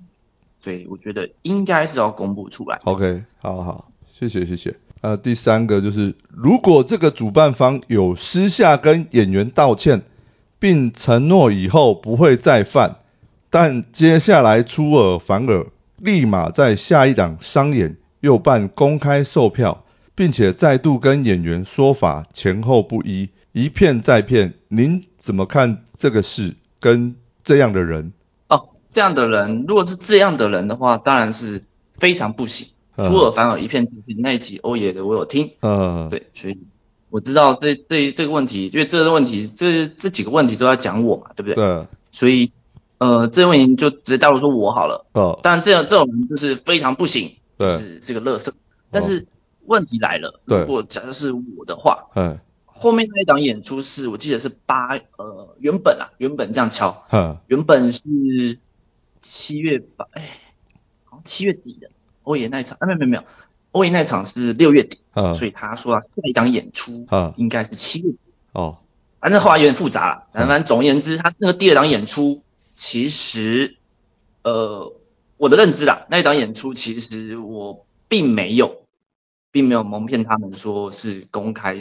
[0.61, 2.81] 所以我觉得应该是要公布出来。
[2.83, 4.75] OK，好好，谢谢谢谢。
[4.99, 10.03] 呃，第三个就是，如果这个主办方有私下跟演员道歉。
[10.59, 12.97] 并承诺以后不会再犯，
[13.49, 15.67] 但接下来出尔反尔，
[15.97, 24.53] 立马在下一档商演又办公开售票，并且再度跟演员说法前后不一，一骗再骗。
[24.67, 26.55] 您怎么看这个事？
[26.81, 28.11] 跟这样的人？
[28.49, 31.63] 哦，这样的人，如果是这样的人的话，当然是
[31.97, 32.67] 非常不行。
[32.97, 34.19] 出尔反尔，一骗再骗。
[34.21, 36.59] 那一集欧爷的我有听，嗯，对，所以。
[37.09, 41.55] 我知道这这这个问题，因为这个问题，这这几个问题都要讲我嘛，对不对？
[41.55, 41.87] 对。
[42.11, 42.51] 所以，
[42.99, 45.05] 呃，这个问题就直接带入说我好了。
[45.13, 45.39] 哦。
[45.41, 48.53] 但这样这种人就是非常不行，就是是个乐色。
[48.91, 49.27] 但是
[49.65, 58.01] 问题来了，如果假设是我的话，嗯，后面那一档演出是我记得是八呃原本啊原本这样敲，嗯，原本是
[59.19, 60.27] 七月八哎，
[61.05, 61.89] 好像七月底的
[62.23, 63.23] 欧爷那一场，啊没有没有没有。
[63.71, 68.17] 欧爷那场是六月底，所以他说下一档演出应该是七月底。
[68.51, 68.79] 哦，
[69.19, 70.27] 反正后来有点复杂了。
[70.33, 72.41] 反正总而言之，他那个第二档演出，
[72.73, 73.77] 其实
[74.43, 74.93] 呃，
[75.37, 78.81] 我的认知啦，那一档演出其实我并没有，
[79.51, 81.79] 并没有蒙骗他们说是公开，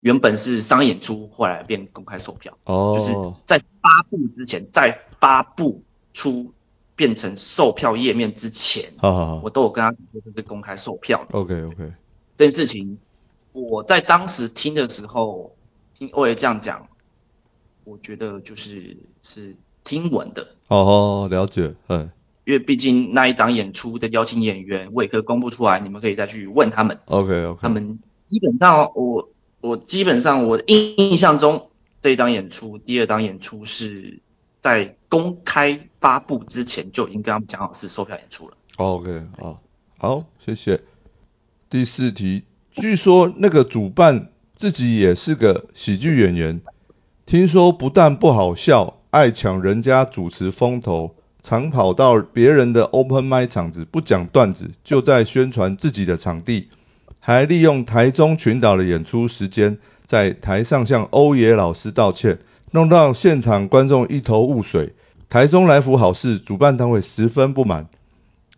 [0.00, 2.58] 原本是商演出，后来变公开售票。
[2.64, 3.14] 哦，就是
[3.46, 6.52] 在发布之前，在发布出。
[7.00, 11.26] 变成售票页面之前，好好好，我都有跟他说这是公开售票。
[11.30, 11.94] OK OK，
[12.36, 12.98] 这件事情
[13.52, 15.56] 我在当时听的时候，
[15.96, 16.88] 听我也这样讲，
[17.84, 20.48] 我觉得就是是听闻的。
[20.68, 22.10] 哦，了解，嗯，
[22.44, 26.98] 因为毕竟那一档演出的邀请演员我也可以公布出来，你们可以再去问他们。
[27.06, 29.30] OK OK，他们基本上我
[29.62, 31.70] 我基本上我印印象中
[32.02, 34.20] 这一档演出，第二档演出是。
[34.60, 38.56] 在公开发布之前就已经跟他们讲好是售票演出了。
[38.76, 39.60] OK，好，
[39.98, 40.80] 好，谢谢。
[41.68, 46.60] 第四题，据说那个主办自己也是个喜剧演员，
[47.26, 56.68] 听说不但不好笑，爱抢人家主持风头，常跑到别人的 Open m i 场子不讲段子，就在宣传自己的场地，
[57.20, 62.38] 还利用台中群岛的演出时间，在台上向欧爷老师道歉。
[62.72, 64.94] 弄到现场观众一头雾水，
[65.28, 67.88] 台中来福好事主办单位十分不满。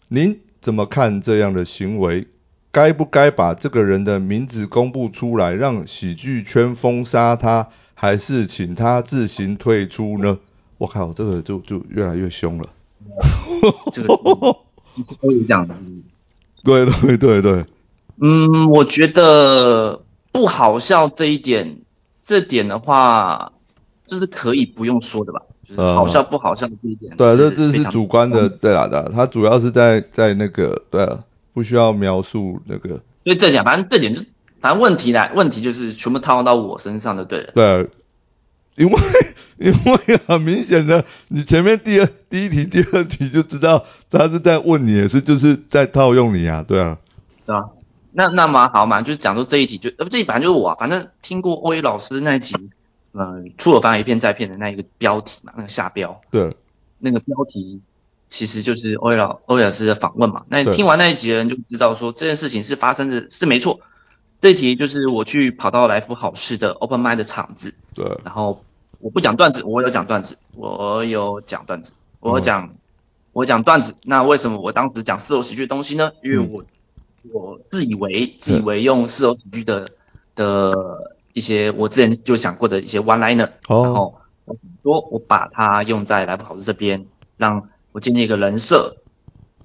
[0.08, 2.28] 您怎么看这样的行为？
[2.70, 10.38] 该不该把这个人的名字公布出来，让喜剧圈封杀他，还是请他自行退出呢？
[10.76, 12.68] 我靠，这个就就越来越凶了。
[13.92, 14.14] 这个
[15.20, 15.66] 可以讲。
[16.64, 17.64] 对对对对。
[18.20, 21.78] 嗯，我觉得不好笑这一点，
[22.26, 23.52] 这点的话。
[24.12, 25.40] 这是可以不用说的吧？
[25.66, 27.16] 就是好笑不好笑这一点。
[27.16, 29.10] 对，这这是主观的，对啊的。
[29.14, 31.20] 他主要是在在那个，对啊，
[31.54, 33.00] 不需要描述那个。
[33.24, 34.20] 所以这点，反正这点就，
[34.60, 37.52] 反正问题呢，问题就是全部套用到我身上的，对了。
[37.54, 37.88] 对，
[38.76, 39.00] 因为
[39.56, 46.98] 因 因为很明显的，你前面第二第一题、第二题就知道他是在问你，也是就是在套用你啊，对啊，
[47.46, 47.62] 对啊，
[48.12, 52.54] 那那蛮好嘛，就是讲说这一题就呃这一版就是我，反正听过欧 A 老师那一集，
[53.14, 56.56] 嗯，出尔反尔一片再片的那一个标题嘛，那个下标，对，
[56.98, 57.80] 那个标题
[58.26, 63.80] 其实就是欧 A 老欧 A 老师的访问嘛，那你听完那一集的人就知道说这件事情是发生的，是没错。
[64.40, 68.64] 这一题就是我去跑到来福好事的 Open m i d 的场子，对，然后
[68.98, 72.74] 我不讲段子，我有讲段子，我有讲段子，我讲
[73.32, 73.94] 我讲段子。
[74.02, 76.10] 那为什么我当时讲四楼喜剧的东西呢？
[76.24, 76.64] 因为我
[77.32, 79.90] 我自以为自以为用四楼喜剧的
[80.34, 88.96] 的一些我之前就想过的一些 one liner，然后我说我把它用在来福好事这边，让我建立一个人设，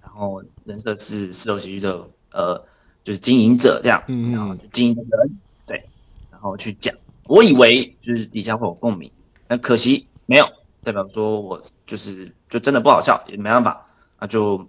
[0.01, 2.65] 然后人设是四楼喜剧的呃。
[3.03, 4.03] 就是经营者这样，
[4.33, 5.87] 然后就经营的人，对，
[6.29, 9.13] 然后去讲，我以为就是底下会有共鸣，
[9.47, 10.49] 那可惜没有，
[10.83, 13.87] 代表说我就是就真的不好笑，也没办法，
[14.19, 14.67] 那就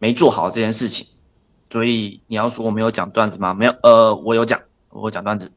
[0.00, 1.06] 没做好这件事情。
[1.70, 3.54] 所以你要说我没有讲段子吗？
[3.54, 5.52] 没有，呃，我有讲，我讲段子，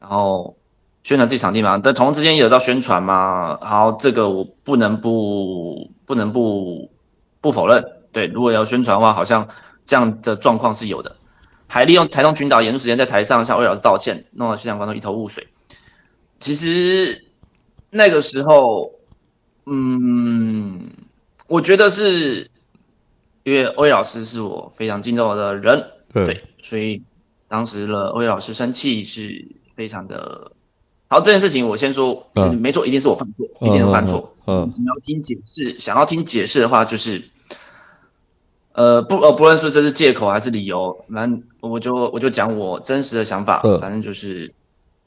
[0.00, 0.56] 然后
[1.04, 6.90] 宣传自己场地嘛，但同时之间有到宣传嘛，好，这个我不能不不能不
[7.40, 9.48] 不否认，对，如果要宣传的话，好像
[9.84, 11.16] 这样的状况是有的。
[11.66, 15.46] 还利用台东群岛演出时间在台上向魏老师道歉，弄得现场观众一头雾水。
[16.40, 17.24] 其实
[17.90, 18.92] 那个时候，
[19.66, 20.90] 嗯，
[21.46, 22.50] 我觉得是
[23.44, 27.04] 因为魏老师是我非常敬重的人，对，所以
[27.46, 29.46] 当时的魏老师生气是
[29.80, 30.52] 非常的。
[31.08, 32.26] 好，这件事情我先说，
[32.60, 34.34] 没错，一定是我犯错，一定是犯错。
[34.46, 37.24] 嗯，你要听解释，想要听解释的话，就是。
[38.72, 44.54] 呃不呃不论是这是借口还是理由，反正我就我就讲我真实的想法，反正就是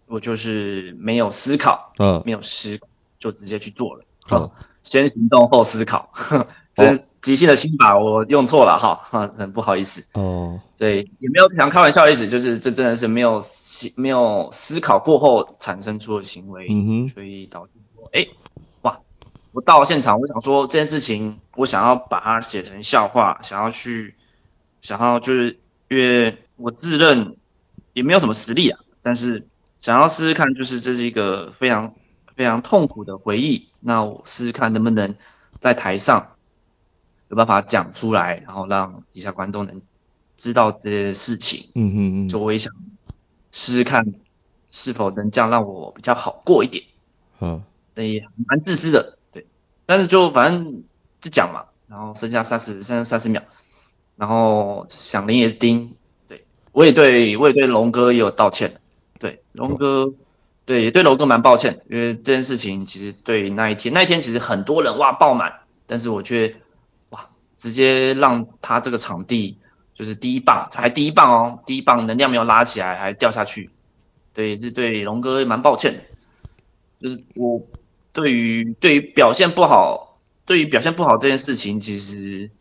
[0.08, 2.80] 我就是没有思考，嗯，没有思
[3.20, 4.52] 就直接去做了，好，
[4.84, 6.12] 先行动后思考，
[6.76, 9.02] 这即兴的心法我用错了哈，
[9.36, 18.28] 很不好意思，哦，对，也没有想开玩笑的意思，就是这真的是没有思没有思考过后产生出的行为，嗯哼，所以导致说，哎。
[18.82, 19.00] 哇
[19.54, 24.16] 我到现场，我想说这件事情，我想要把它写成笑话，想要去，
[24.82, 25.60] 想要就是
[25.90, 27.38] 因为我自认
[27.94, 29.48] 也没有什么实力啊，但是
[29.80, 31.94] 想要试试看，就是这是一个非常
[32.36, 35.16] 非常痛苦的回忆，那我试试看能不能
[35.60, 36.33] 在台上
[37.34, 39.82] 有办法讲出来，然后让底下观众能
[40.38, 41.70] 知道这些事情。
[41.74, 42.30] 嗯嗯嗯。
[42.30, 42.72] 就我也想
[43.52, 44.14] 试试看，
[44.70, 46.86] 是否能这样让我比较好过一点。
[47.40, 47.64] 嗯。
[47.96, 49.18] 对，蛮自私的。
[49.32, 49.48] 对
[49.88, 50.84] 但是就反正
[51.22, 53.42] 就讲嘛，然后剩下三十剩下三十秒，
[54.16, 55.96] 然后响铃也是叮，
[56.28, 58.80] 对我也对我也对龙哥也有道歉，
[59.18, 60.14] 对龙哥
[60.66, 66.63] 对也对龙哥蛮抱歉，因为这件事情其实对那一天那一天其实很多人哇爆满，但是我却哇
[67.64, 69.58] 直接让他这个场地
[69.96, 73.70] 就是第一棒还第一棒哦，第一棒能量没有拉起来还掉下去，
[74.34, 76.04] 对是对龙哥蛮抱歉的，
[77.00, 77.62] 就是我。
[78.16, 82.52] 对于对于表现不好，对于表现不好这件事情，其实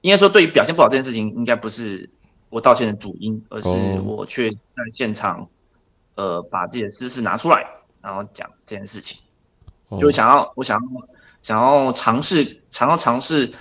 [0.00, 2.10] 应该说，对于表现不好这件事情，应该不是
[2.50, 5.48] 我道歉的主因，而是我却在现场，
[6.16, 7.68] 呃，把自己的知识拿出来，
[8.00, 9.20] 然后讲这件事情，
[10.00, 11.08] 就想要我想要
[11.42, 13.52] 想要尝试，想要尝试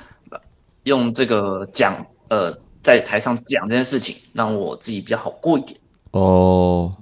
[0.83, 5.79] 用这个讲，呃，在台上讲这件事情，让我自己比较好过一点。
[6.11, 6.97] 哦，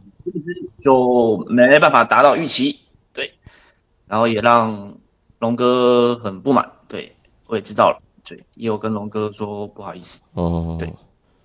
[0.84, 2.82] 就没办法达到预期。
[3.14, 3.34] 对。
[4.08, 4.96] 然后也让
[5.38, 7.16] 龙哥很不满，对
[7.46, 10.92] 我也知道了，对，也有跟龙哥说不好意思，哦，对，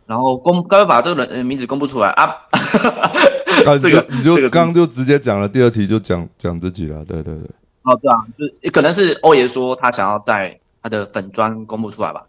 [0.07, 2.49] 然后公刚刚把这个人名字公布出来啊，
[3.81, 7.51] 这个你就刚刚就直接讲了，第二题就讲讲自己了，对对对，
[7.83, 12.27] 哦对啊，就可能是欧爷说他想要在他的粉砖公布出来吧，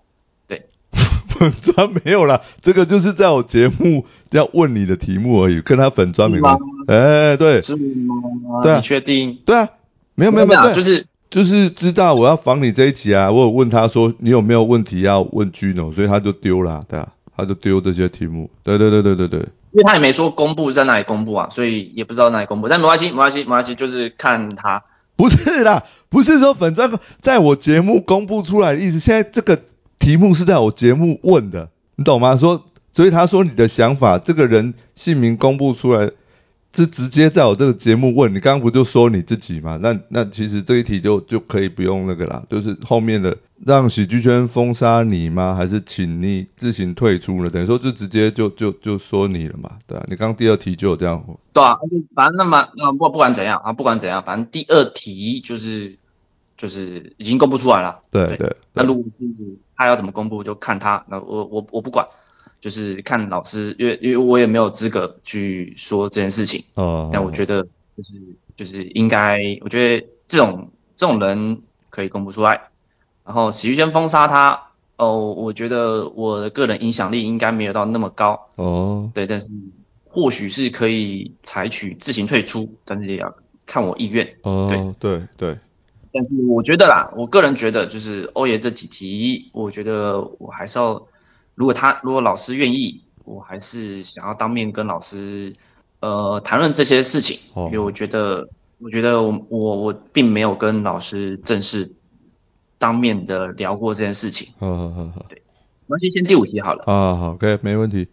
[0.47, 0.67] 对，
[1.27, 8.61] 粉砖没有啦，这个就是在我节目要问你的题目而已，跟他粉砖没关系，哎对，是吗？
[8.63, 9.37] 对啊，你确定？
[9.45, 9.69] 对啊。
[10.17, 19.39] 没有没有没有，就是就是知道我要防你这一集啊，我有问他说你有没有问题要问 Gino，所以他就丢了，对啊，他就丢这些题目，对对对对对对，
[19.73, 24.85] 因为他也没说公布在哪里公布啊，所以也不知道哪里公布，但没关系没关系没关系，就是看他，
[25.15, 26.91] 不是啦，不是说粉钻
[27.21, 29.61] 在我节目公布出来的意思，现在这个
[29.99, 32.35] 题目是在我节目问的，你懂吗？
[32.35, 36.11] 说所以他说你的想法，这个人姓名公布出来。
[36.77, 39.79] 是直接在我这个节目问你，刚刚不就说你自己吗？
[39.81, 45.55] 那那其实这一题就就可以不用那个啦，就是后面的让喜剧圈封杀你吗？
[45.55, 47.49] 还是请你自行退出了？
[47.49, 51.23] 等于说就直接就就就说你了嘛，对啊，你刚第二题就有这样。
[51.53, 51.77] 对啊，
[52.13, 55.97] 反正那么那不不管怎样啊，不管怎样，反正第二题就是
[56.57, 57.99] 就是已经公布出来了。
[58.11, 58.55] 对对。
[58.73, 59.25] 那如果是
[59.75, 61.05] 他要怎么公布，就看他。
[61.07, 62.07] 那我我我不管。
[62.61, 68.11] 就是看老师，因为因为我也没有资格去说这件事情，哦，但我觉得就是
[68.57, 72.69] 就是应该，我觉得这种这种人可以公布出来，
[73.25, 74.67] 然后喜剧圈封杀他，
[74.97, 79.47] 哦，我觉得我的个人影响力应该没有到那么高，哦，对，但是
[80.05, 85.17] 或许是可以采取自行退出，但是也要看我意愿，哦，对。
[85.19, 85.59] 对对，
[86.13, 91.07] 但是我觉得啦，我个人觉得就是欧爷这几题，我觉得我还是要。
[91.55, 95.53] 如果他如果老师愿意，我还是想要当面跟老师
[96.01, 101.93] 呃谈论这些事情，因为我觉得我觉得我我我并没有跟老师正式
[102.77, 104.53] 当面的聊过这件事情。
[104.59, 105.41] 好好好好，对，
[105.87, 106.83] 我们先，先第五题好了。
[106.85, 108.07] 啊好，OK，没问题。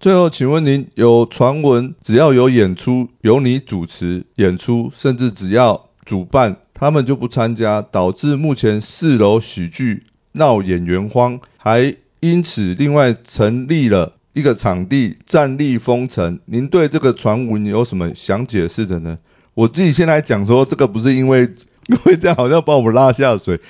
[0.00, 11.94] 最后，请问您有传闻，只要有演出由你主持演出，甚至只要主办，他们就不参加，导致目前四楼喜剧闹演员荒，还。
[12.24, 16.38] 因此，另外成立了一个场地，站立封城。
[16.44, 19.18] 您对这个传闻有什么想解释的呢？
[19.54, 21.40] 我自己先来讲说，这个不是因为
[21.90, 23.60] 因为这样好像把我们拉下水，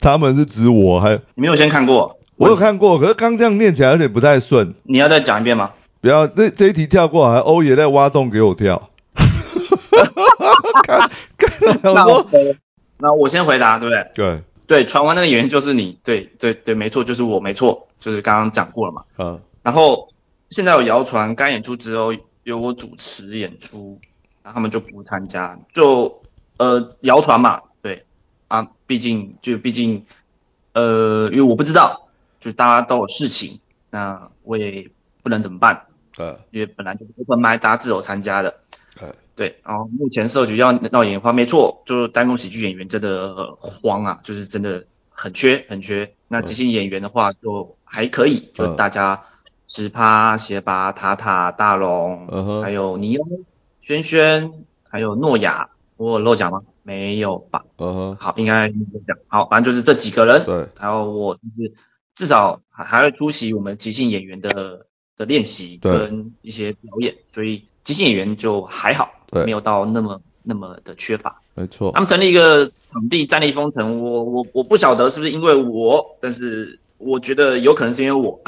[0.00, 2.18] 他们是指我，还你没有先看过？
[2.36, 4.74] 我有看过，可是刚这样念起来有点不太顺。
[4.84, 5.72] 你要再讲一遍吗？
[6.00, 8.88] 不要，这这一题跳过，还欧爷在挖洞给我跳。
[11.82, 12.26] 那我
[12.98, 14.10] 那我先回答，对不对？
[14.14, 14.42] 对。
[14.66, 19.02] 对，传闻那个演员就是你，对对对，没错，就是我，没错，就是刚刚讲过了嘛。
[19.18, 19.40] 嗯。
[19.62, 20.08] 然后
[20.48, 23.98] 现在有谣传，该演出之后由我主持演出，
[24.44, 26.22] 然后他们就不参加，就
[26.56, 27.60] 呃谣传嘛，
[28.90, 30.04] 毕竟就毕竟
[30.72, 32.08] 呃，因为我不知道，
[32.40, 34.90] 就大家都有事情，那我也
[35.22, 35.86] 不能怎么办。
[36.16, 38.58] 对，因为本来就是 open 麦，大家自由参加的。
[39.36, 46.12] 对，然后目前社局要闹演员荒，没错，就是单口喜剧演员真的慌啊，就是真的很缺很缺。
[46.26, 49.22] 那即兴演员的话就还可以，就大家
[49.68, 53.24] 十趴、斜拔、塔塔、大龙，还有尼欧、
[53.82, 54.52] 轩轩，
[54.88, 56.62] 还有诺亚，我有漏讲吗？
[56.90, 57.64] 没有吧？
[57.78, 59.16] 嗯哼，好，应该讲。
[59.28, 60.44] 好，反正就是这几个人。
[60.44, 61.72] 对，然后我就是
[62.14, 64.86] 至少还还会出席我们即兴演员的
[65.16, 69.12] 的练习跟一些表演，所以即兴演员就还好。
[69.32, 71.92] 没有到那么那么的缺乏，没错。
[71.92, 78.40] 他们成立一个场地站立封城，我我我不晓得是不是因为我，但是我觉得有可能是因为我，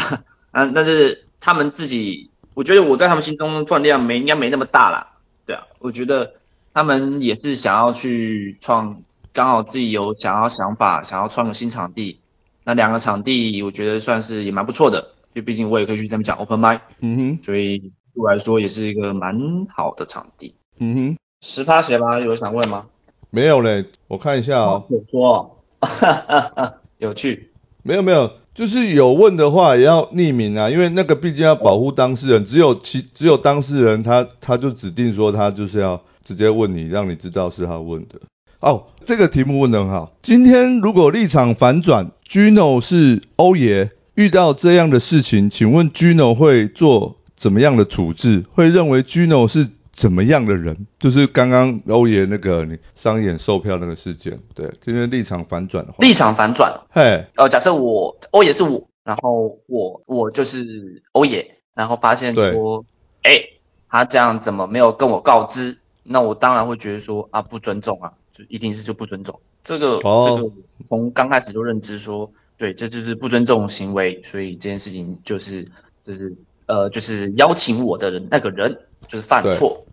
[0.51, 5.13] 嗯， 但是他们自己，我觉得我在他们心中分量没应该没那么大啦，
[5.47, 6.35] 对啊，我觉得
[6.75, 9.03] 他们也是想要去创，
[9.33, 12.19] 刚好自己有想要想法，想要创个新场地，
[12.65, 20.55] 那两个场地我觉得算是也蛮不错的，就毕竟我也可以去这么讲 open m i 嗯哼，所以对我来说也是一个蛮好的场地。
[20.79, 22.87] 嗯哼，十趴鞋吧，有想问吗？
[23.31, 24.85] 没有嘞，我看一下哦。
[24.89, 25.59] 有说，
[26.99, 27.51] 有趣。
[27.83, 38.21] 没有没有，就是有问的话也要匿名啊，因为那个毕竟要保护当事人，只有其只有当事人他他就指定说他就是要直接问你，让你知道是他问的。
[38.61, 40.13] 哦，这个题目问得很好。
[40.23, 48.45] 今天如果立场反转，Gino 是欧爷，遇到这样的事情，请问 Gino 会做怎么样的处置？
[48.53, 49.69] 会认为 Gino 是？
[49.95, 50.87] 怎么样的人？
[50.99, 62.87] 就是刚刚欧爷那个你商演售票那个事件，对，今天立场反转的话，立场反转，嘿，呃，假设我欧爷是我，然后我我就是欧爷，然后发现说，
[63.23, 63.43] 哎，
[63.91, 65.77] 他这样怎么没有跟我告知？
[66.03, 69.41] 那我当然会觉得说啊，不尊重啊，就一定是就不尊重。
[69.63, 70.53] 这个这个
[70.87, 75.69] 从刚开始就认知说，对，这就是不尊重行为，所以这件事情就是
[76.05, 76.37] 就是
[76.67, 78.81] 呃就是邀请我的人那个人。
[79.09, 79.85] 就是犯错，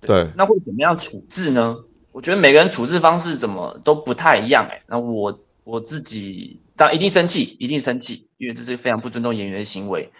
[0.00, 1.84] 对，那会怎么样处置呢？
[2.10, 4.82] 我觉得每个人处置方式怎么都不太一样哎。
[4.88, 10.10] 那我我自己当然一定生气，一定生气，因为这是非常不尊重演员的行为。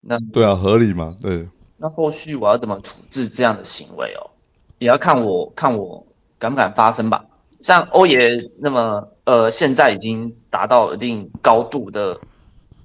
[0.00, 1.14] 那对啊，合理嘛？
[1.20, 1.48] 对。
[1.76, 4.31] 那后续我要怎么处置这样的行为哦？
[4.82, 6.06] 也要看我看我
[6.38, 7.24] 敢不敢发声吧。
[7.60, 12.20] 像欧爷那么呃，现在已经达到一定高度的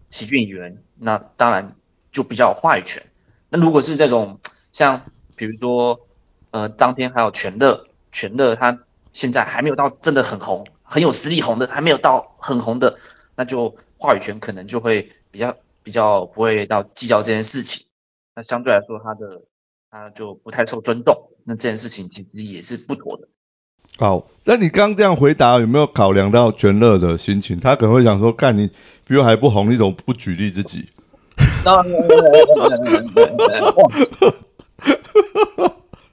[0.10, 1.76] 喜剧演员，那当然
[2.12, 3.04] 就比较有话语权。
[3.50, 4.39] 那如果是这种。
[4.74, 6.02] 像比如说，
[6.52, 13.00] 呃，当天还有全乐，全乐他现在还没有到真的很红，很有实力红的，还没有到很红的，
[13.36, 17.88] 那就话语权可能就会比较比较不会到计较这件事情。
[18.36, 19.41] 那相对来说，他的
[19.89, 23.27] 他就不太受尊重，那这件事情其实也是不妥的。
[23.97, 27.59] 好，那你刚刚这样回答有没有考量到全乐的心情？
[27.59, 28.69] 他可能会想说，干你
[29.05, 30.89] 比我还不红，你怎么不举例自己？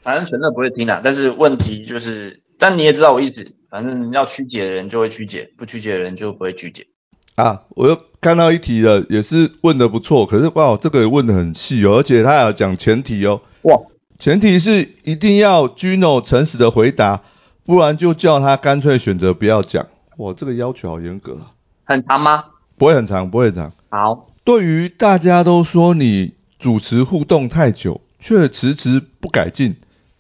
[0.01, 6.87] 反正全乐不会听的，但是问题就是，但你也知道我意思，反正要曲解的人就会曲解，不曲解的人就不会曲解。
[7.35, 13.43] 啊，我又看到一题了，也是问的不错，可是哇，这个也问的很细哦，而且他还要讲前提哦。
[13.65, 13.81] 哇，
[14.19, 17.23] 前提是一定要 Gino 诚实的回答，
[17.65, 19.87] 不然就叫他干脆选择不要讲。
[20.19, 21.39] 哇，这个要求好严格。
[21.85, 22.45] 很长吗？
[22.77, 23.73] 不会很长，不会长。
[23.89, 29.77] 好，对于大家都说你主持互动太久，却迟迟不改进，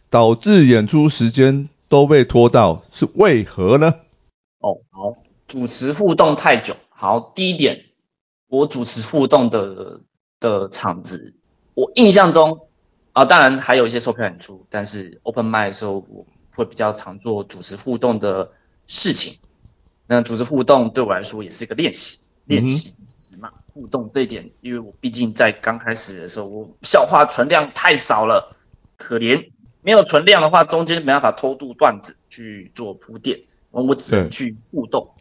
[0.09, 3.95] 导致演出时间都被拖到，是为何呢？
[4.61, 5.16] 哦，好，
[5.47, 6.74] 主持互动太久。
[6.88, 7.84] 好，第一点，
[8.49, 10.01] 我主持互动的
[10.40, 11.34] 的场子，
[11.74, 12.61] 我印象中
[13.15, 18.51] 啊，当然还有一些售票演出，但是 open m i 的时候，我会比较常做主持互动的
[18.89, 19.39] 事情。
[20.09, 22.93] 那主持互动对我来说也是一个练习，练习
[23.39, 28.57] 嘛，互动这一点，因为我毕竟在刚开始的时候，我笑话存量太少了，
[28.97, 35.15] 可怜，没有存量的话，中间没办法偷渡段子去做铺垫，我只能去互动。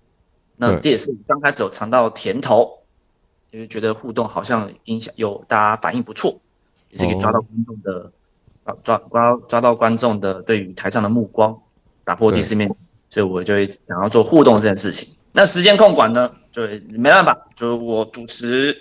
[0.55, 2.79] 那这也是刚开始有尝到甜头，
[3.51, 6.41] 因为觉得互动好像影响有大家反应不错，
[6.93, 8.11] 也是可以抓到观众的，
[8.83, 11.59] 抓抓抓到观众的对于台上的目光，
[12.05, 12.75] 打破第四面，
[13.09, 15.15] 所以我就会想要做互动这件事情。
[15.33, 18.77] 那时间控管呢，就没办法，就是我主持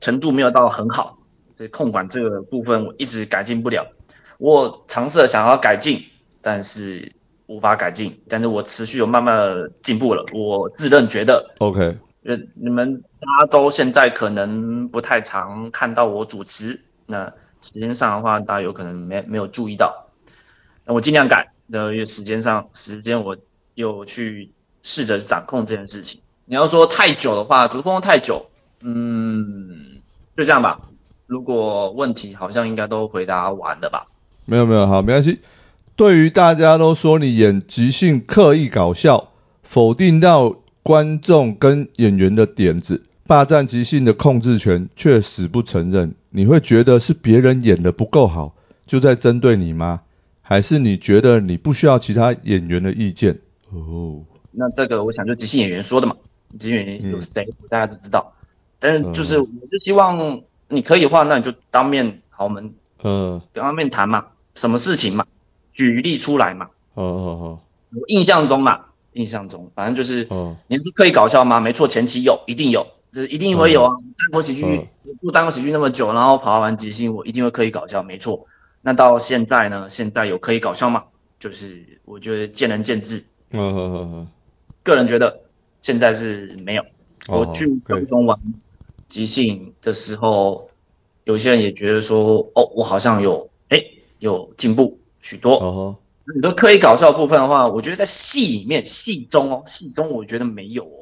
[0.00, 1.18] 程度没有到很好，
[1.56, 3.86] 所以控管这个部分我一直改进不了。
[4.38, 6.02] 我尝试想要改进，
[6.42, 7.12] 但是。
[7.48, 10.24] 无法改进，但是我持续有慢慢的进步了。
[10.32, 20.08] 我自认觉得，OK，呃，你们大家都现在可能不太常看到我主持，那时间上的话，大家有可能没没有注意到，
[20.84, 21.52] 那我尽量改。
[21.66, 23.36] 那因为时间上，时间我
[23.74, 24.50] 又去
[24.82, 26.20] 试着掌控这件事情。
[26.44, 28.50] 你要说太久的话，主控太久，
[28.80, 30.00] 嗯，
[30.36, 30.80] 就这样吧。
[31.26, 34.08] 如果问题好像应该都回答完了吧？
[34.44, 35.40] 没有没有，好，没关系。
[35.94, 39.30] 对于大家都说你演即兴刻意搞笑，
[39.62, 48.54] 否定到观众跟演员的点子，霸占即兴的控制权，却死不承认，你会觉得是别人演的不够好，
[48.84, 50.02] 就在针对你吗？
[50.42, 53.38] 还是你觉得你不需要其他演员的意见？
[53.70, 54.20] 哦，
[54.50, 56.16] 那这个我想就即兴演员说的嘛，
[56.58, 58.34] 即兴演员有谁，大家都知道。
[58.78, 65.24] 但是就是我就希望你可以的话，那你就当面好我们呃当面谈嘛，什么事情嘛。
[65.72, 66.66] 举例出来嘛？
[66.92, 67.60] 哦哦哦，
[67.94, 70.28] 我印象中嘛，印象中，反正就是，
[70.66, 71.60] 你说可以搞笑吗？
[71.60, 73.92] 没错，前期有，一定有，这一定会有啊。
[74.18, 74.88] 单口喜剧
[75.20, 78.48] 不单口喜剧那么久，然后跑完即兴，我一定会刻意搞笑，没错。
[78.80, 79.88] 那到现在呢？
[79.88, 81.04] 现在有刻意搞笑吗？
[81.38, 83.24] 就是我觉得见仁见智。
[83.52, 84.28] 嗯嗯嗯嗯，
[84.82, 85.42] 个人觉得
[85.82, 86.84] 现在是没有。
[87.28, 88.40] 我去高中玩
[89.06, 90.70] 即兴的时候，
[91.24, 93.84] 有些人也觉得说，哦，我好像有，哎，
[94.18, 94.98] 有进步。
[95.20, 96.00] 许多，
[96.34, 101.01] 你说刻意搞笑部分的话，我觉得在戏里面、戏中哦，戏中我觉得没有哦。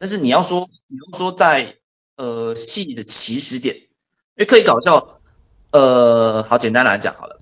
[0.00, 1.76] 但是你要说，你要说在
[2.16, 5.20] 呃戏的起始点，因为刻意搞笑，
[5.70, 7.40] 呃，好简单来讲好了。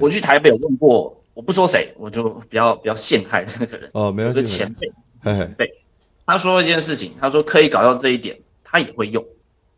[0.00, 3.90] 我去台北有问过，我不说谁，我就比较比较陷害那个人。
[3.92, 4.28] 哦，没有。
[4.28, 4.92] 有个前辈，
[5.22, 5.82] 前辈，
[6.24, 9.26] 他说一件事情，他说可以搞笑这一点他也会用，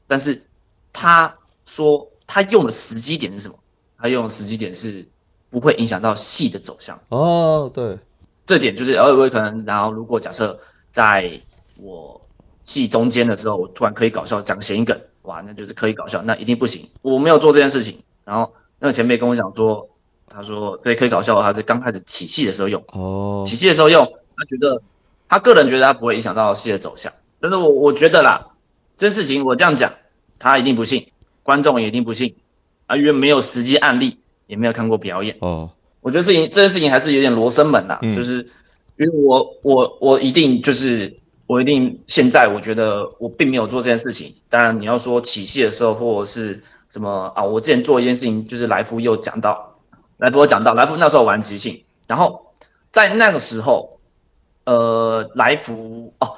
[0.06, 0.44] 但是
[0.92, 3.58] 他说他用的时机点是什么？
[3.96, 5.08] 他用的时机点是。
[5.50, 7.96] 不会影响到戏的走向哦，对，
[8.44, 10.60] 这点就是，呃，我可能，然后如果假设
[10.90, 11.40] 在
[11.78, 12.20] 我
[12.62, 18.02] 戏中间的时候，我突然可以搞笑讲谐音梗，哇，那就是可以搞笑，那一定不行，我没有做这件事情。
[18.24, 19.88] 然后那个前辈跟我讲说，
[20.28, 24.82] 他说对，可以搞笑，他是刚开始起戏的时候用，哦，起戏的时候用，他觉得
[25.28, 28.48] 他个人觉得他不会影响到戏的走向，但是我我觉得啦，
[28.96, 29.94] 这事情我这样讲，
[30.38, 31.08] 他一定不信，
[31.42, 32.36] 观众也一定不信，
[32.86, 34.18] 啊，因为没有实际案例。
[34.48, 35.36] 也没有看过表演。
[35.40, 38.48] 哦，我觉得事情这件事情还是有点罗生门呐，就是
[38.96, 41.18] 因为我我我一定就是
[41.48, 44.34] 我一定现在我觉得我并没有做这件事情。
[44.50, 49.78] 当然你要说起戏的时候或者是什么啊，我之前做一件事情就是来福又讲到，
[50.18, 52.52] 来福我讲到来福那时候玩即兴，然后
[52.90, 53.98] 在那个时候
[54.64, 56.36] 呃来福哦，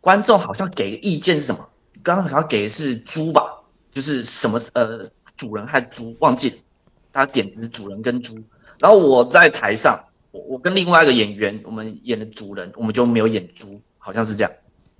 [0.00, 1.68] 观众好像给个意见是什么？
[2.02, 3.60] 刚刚好像给的是猪吧，
[3.92, 5.02] 就是什么呃
[5.36, 6.56] 主人还猪忘记了。
[7.12, 8.40] 他点的是主人跟猪，
[8.78, 14.52] 然后我在台上，我我跟另外一个演员，我们演的主人，我们就没有演猪，好像是这样。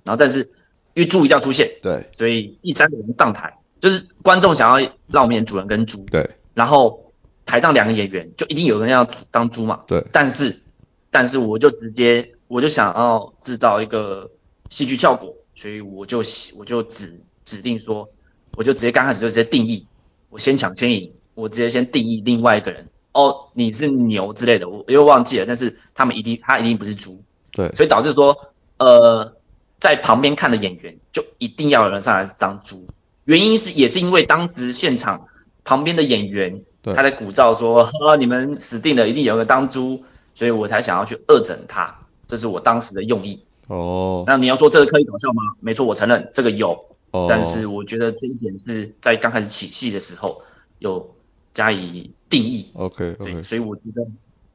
[0.03, 0.51] 然后但是
[0.93, 6.29] 因为猪一定要出现，对，所以第三个人上台，就是观众想要让我们演主人跟猪，对。
[6.53, 7.13] 然后
[7.45, 9.83] 台上两个演员就一定有人要当猪嘛。
[9.87, 10.05] 对。
[10.11, 10.59] 但是，
[11.09, 14.31] 但是我就直接我就想要制造一个
[14.69, 16.17] 戏剧效果，所以我就
[16.57, 18.09] 我就指指定说，
[18.57, 19.87] 我就直接刚开始就直接定义，
[20.29, 27.21] 我先抢先赢，我直接先定义另外一个人，哦，你是牛之类的，我又忘记了，但是他们一定他一定不是猪。
[27.51, 27.71] 对。
[27.75, 29.35] 所以导致说，呃，
[29.79, 32.87] 在旁边看的演员就一定要有人上来当猪，
[33.25, 35.27] 原因是也是因为当时现场。
[35.69, 45.43] 旁边的演员他在鼓噪说：“啊，你们死定了，一定有人当猪，所以我才想要去恶整他，这是我当时的用意。”哦，那你要说这个可以搞笑吗？
[45.59, 46.85] 没错，我承认这个有，
[47.27, 50.41] 但是我觉得这一点是在刚开始起戏的时候
[50.79, 51.15] 有
[51.51, 52.69] 加以定义。
[52.73, 54.07] OK，对，所以我觉得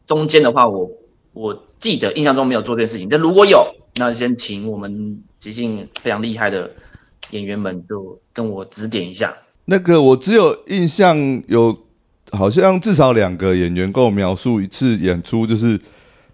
[0.07, 0.93] 中间的话，我
[1.33, 6.73] 我记得印象中没有做这件事情，但如果有，那先请我们即兴非常厉害的
[7.31, 9.35] 演员们就跟我指点一下。
[9.65, 11.79] 那个我只有印象有，
[12.31, 15.81] 好像至少两个演员跟我描述一次演出，就是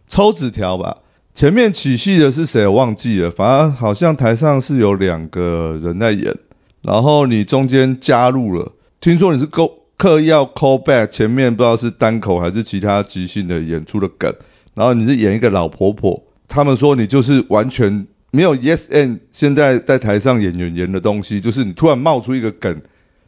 [0.09, 0.99] 抽纸条吧。
[1.35, 6.37] 前面起戏的是谁我忘记了，反正好像台上是有两个人在演，
[6.83, 14.35] 然后你中间加入了，听说你是勾刻意要 call back 前面不知道是单口还是其他即兴的演出的梗，
[14.79, 22.81] 然后你是演一个老婆婆，他们说你就是完全没有 yes and 现在在台上演员演的东西，就是你突然冒出一个梗。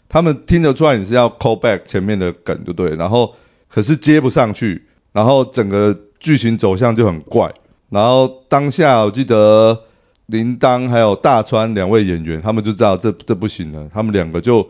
[0.09, 2.95] 他们听得出来你是要 call back 前面的梗，对不对？
[2.95, 3.35] 然后
[3.69, 7.53] 可是接不上去，然后整个剧情走向就很怪。
[7.89, 9.83] 然后当下我记得
[10.27, 14.63] 铃铛还有大川两位演员，他们就知道这这不行了，他们两个就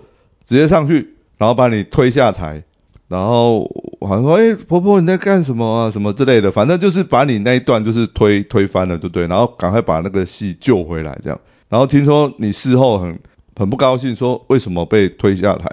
[0.44, 2.64] 直接上去，然后把你推下台，
[3.10, 5.90] 然后好像说，哎，婆婆你在干什么啊？
[5.90, 9.26] 什么之类的，反正就是把你那一段就是推推翻了，对不对？
[9.26, 11.38] 然后赶快把那个戏救回来，这样。
[11.68, 13.20] 然后听说你事后很。
[13.56, 15.68] 很不高兴，说为什么被推下台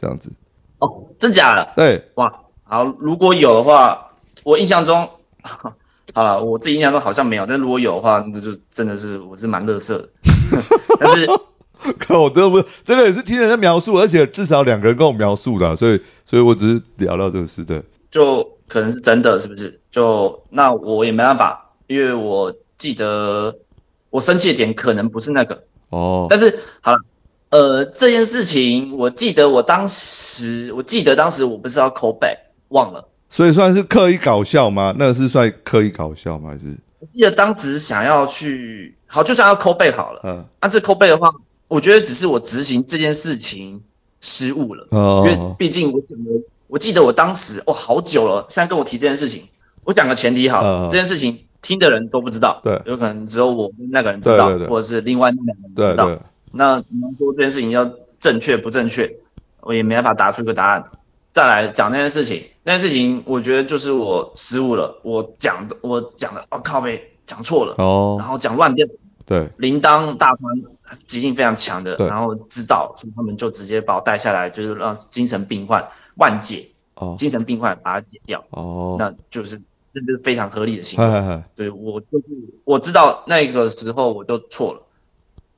[0.00, 0.32] 这样子？
[0.80, 1.70] 哦，真假的？
[1.76, 4.08] 对，哇，好，如果有的话，
[4.42, 5.10] 我印象中，
[6.12, 10.08] 好了，我自己印象中好像没有，但如果有的话，那就真的是我是蛮乐色的。
[10.98, 11.28] 但是，
[12.00, 19.80] 可我真的不，真的也是听人家描述，而且至少两个人跟我描述的，所以，所以我只是聊到这个事的，就可能是真的，是不是？
[19.90, 23.58] 就那我也没办法，因为我记得
[24.10, 25.64] 我生气的点可能不是那个。
[25.90, 26.98] 哦，但是好了，
[27.50, 34.94] 呃，这件事情我记得我当时，我记得当时我不是要 call back，忘了，所以算是刻意搞笑吗？
[34.98, 36.50] 那个是算刻意搞笑吗？
[36.50, 36.78] 还是？
[37.00, 41.32] 我记得当时想要去，好，就算要 call back 好了，嗯，但是 call back 的话，
[41.68, 43.82] 我觉得只是我执行这件事情
[44.24, 46.30] 失误了，哦，因为毕竟我讲的，
[46.66, 49.44] 我记得我当时，哦，好久了，现在跟我提这件事情，
[49.84, 51.44] 我讲个前提好了，这件事情。
[51.64, 56.20] 听的人都不知道，对，有可能只有我跟那个人知道，或者是另外那两个人知道。
[56.52, 59.16] 那你们说这件事情要正确不正确，
[59.62, 60.84] 我也没办法答出一个答案。
[61.32, 68.86] 再来讲那件事情，那件事情我觉得就是我失误了，我讲的我讲的，哦靠呗，讲错了，哦，然后讲乱掉。
[69.24, 70.60] 对，铃铛大团
[71.06, 79.60] 极性非常强的，然后知道，所以他们就直接把我带下来，就是让精神病患万解，哦，精神病患把它解掉，哦，那就是。
[79.96, 81.42] 这是非常合理的行为。
[81.54, 82.24] 对我就是
[82.64, 84.82] 我知道那个时候我就错了，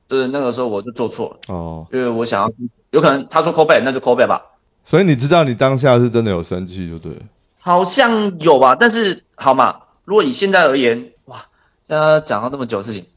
[0.07, 1.39] 就是那个时候我就做错了。
[1.47, 2.53] 哦，因为我想要，
[2.91, 4.43] 有可能他说 call back，那就 call back 吧。
[4.85, 7.21] 所以你知道你当下是真的有生气，就对了。
[7.57, 11.45] 好像有吧，但是好嘛，如果以现在而言，哇，
[11.87, 13.07] 现在讲了那么久的事情，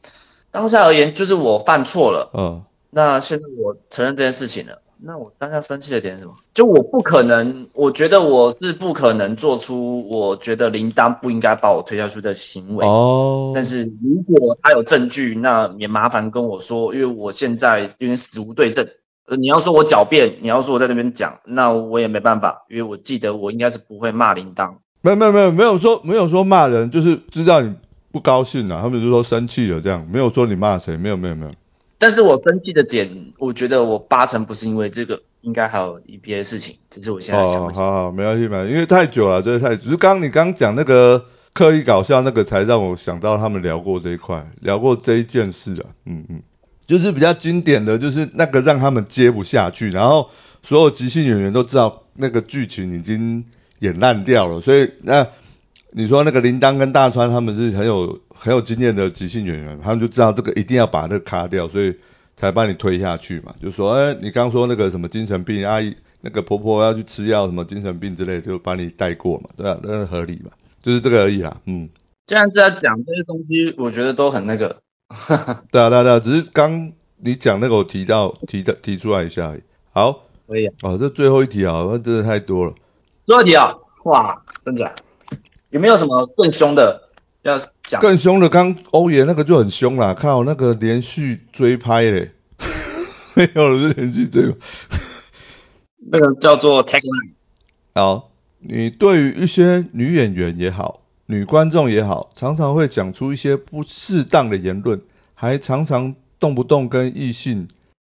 [0.51, 2.31] 当下而言就是我犯错了。
[2.35, 2.63] 嗯。
[2.91, 4.83] 那现在我承认这件事情了。
[5.03, 6.35] 那我当下生气的点是什么？
[6.53, 12.85] 就我不可能，我觉得我是不可能做出我觉得铃铛不应该把我推下去的行为。
[12.87, 13.51] 哦。
[13.55, 18.89] 但是如果他有证据，那也麻烦跟我说，因为我现在有点死无对证。
[19.27, 24.75] 呃，你要说我狡辩，你要说我在那边讲，那我也没办法，因为我记得我应该是不会骂铃铛。
[25.03, 27.75] 没有没有没有没有说没有说骂人，就是知道你
[28.13, 31.53] 不高兴了，他们就说生气了这样，没有说你骂谁，没有没有没有。
[31.99, 37.79] 但是我生气的点，我觉得我八成不是因为这个，应该还有一些事情，只是我现在想不起。
[37.79, 46.43] 好好，没关系没关系，因为太久了，真的太，只是刚你刚讲那个刻意搞笑那个，才让我想到他们聊过这一块，聊过这一件事啊，嗯嗯，
[46.87, 50.31] 就是比较经典的就是那个让他们接不下去，然后
[50.63, 53.45] 所有即兴演员都知道那个剧情已经
[53.81, 55.27] 演烂掉了，所以那
[55.93, 58.19] 你说那个铃铛跟大川他们是很有。
[58.43, 61.95] 很有经验的即兴演员，他们就知道这个一定要把那个卡掉，所以
[62.39, 63.55] 才把你推下去嘛。
[63.63, 69.79] 就说，哎，你刚说那个什么精神病阿姨，那个婆婆要去吃药，什么精神病之类，就把你带过嘛，对吧？
[69.83, 71.55] 那是合理嘛，就是这个而已啦。
[71.67, 71.91] 嗯，
[72.25, 74.81] 这样子在讲这些东西，我觉得都很那个。
[75.71, 79.61] 对啊，对啊，对啊，只是刚你讲那个，我提到提的提出来一下而已。
[79.93, 80.67] 好，可以。
[80.67, 82.73] 啊哦，这最后一题啊，那真的太多了。
[83.27, 83.75] 最后一题啊，
[84.05, 84.91] 哇，真的，
[85.71, 87.09] 有没有什么更凶的
[87.43, 88.01] 要讲？
[88.01, 92.33] 更凶的，刚欧爷那个就很凶啦，靠那个连续追拍嘞，
[93.35, 94.55] 没有了是连续追，
[95.99, 97.33] 那个叫做 tagline。
[97.95, 105.01] 好，你对于一些女演员也好，女观众也好，常常会讲出一些不适当的言论，
[105.35, 107.69] 还常常动不动跟异性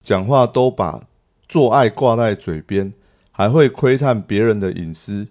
[0.04, 1.02] 讲话都把
[1.48, 2.94] 做爱挂在嘴边。
[3.38, 5.28] 还会窥探别人的隐私，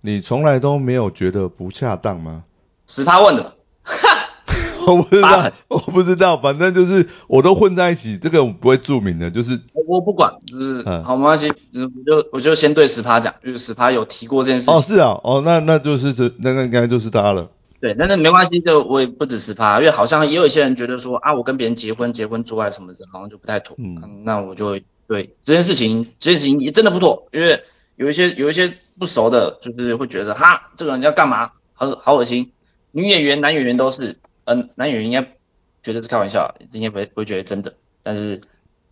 [0.00, 2.44] 你从来都没有觉得不恰当吗？
[2.86, 3.54] 十趴问的，
[4.86, 14.74] 我不知道，我不知道，反正就是我都混在一起，这个我不会注明的，就是我不管，就是好没关系，就我就我就先对十趴讲，就是十趴有提过这件事情。
[14.74, 17.50] 哦，是啊，哦，那那就是这那个应该就是他了。
[17.80, 23.76] 对，那那没关系，就我也不止十趴，因为好像也有一些人觉得说啊，我跟别人结婚，结婚之外什么的，好像就不太妥。
[23.78, 24.78] 嗯，那我就。
[25.08, 27.62] 对这件事情，这件事情也真的不妥，因为
[27.96, 32.52] 有一些有一些不熟的，就是会觉得哈，这个人要干嘛，好好恶心。
[32.90, 35.34] 女演员、男演员都是，嗯，男演员应该
[35.82, 37.74] 觉得是开玩笑，应该不会不会觉得真的。
[38.02, 38.40] 但是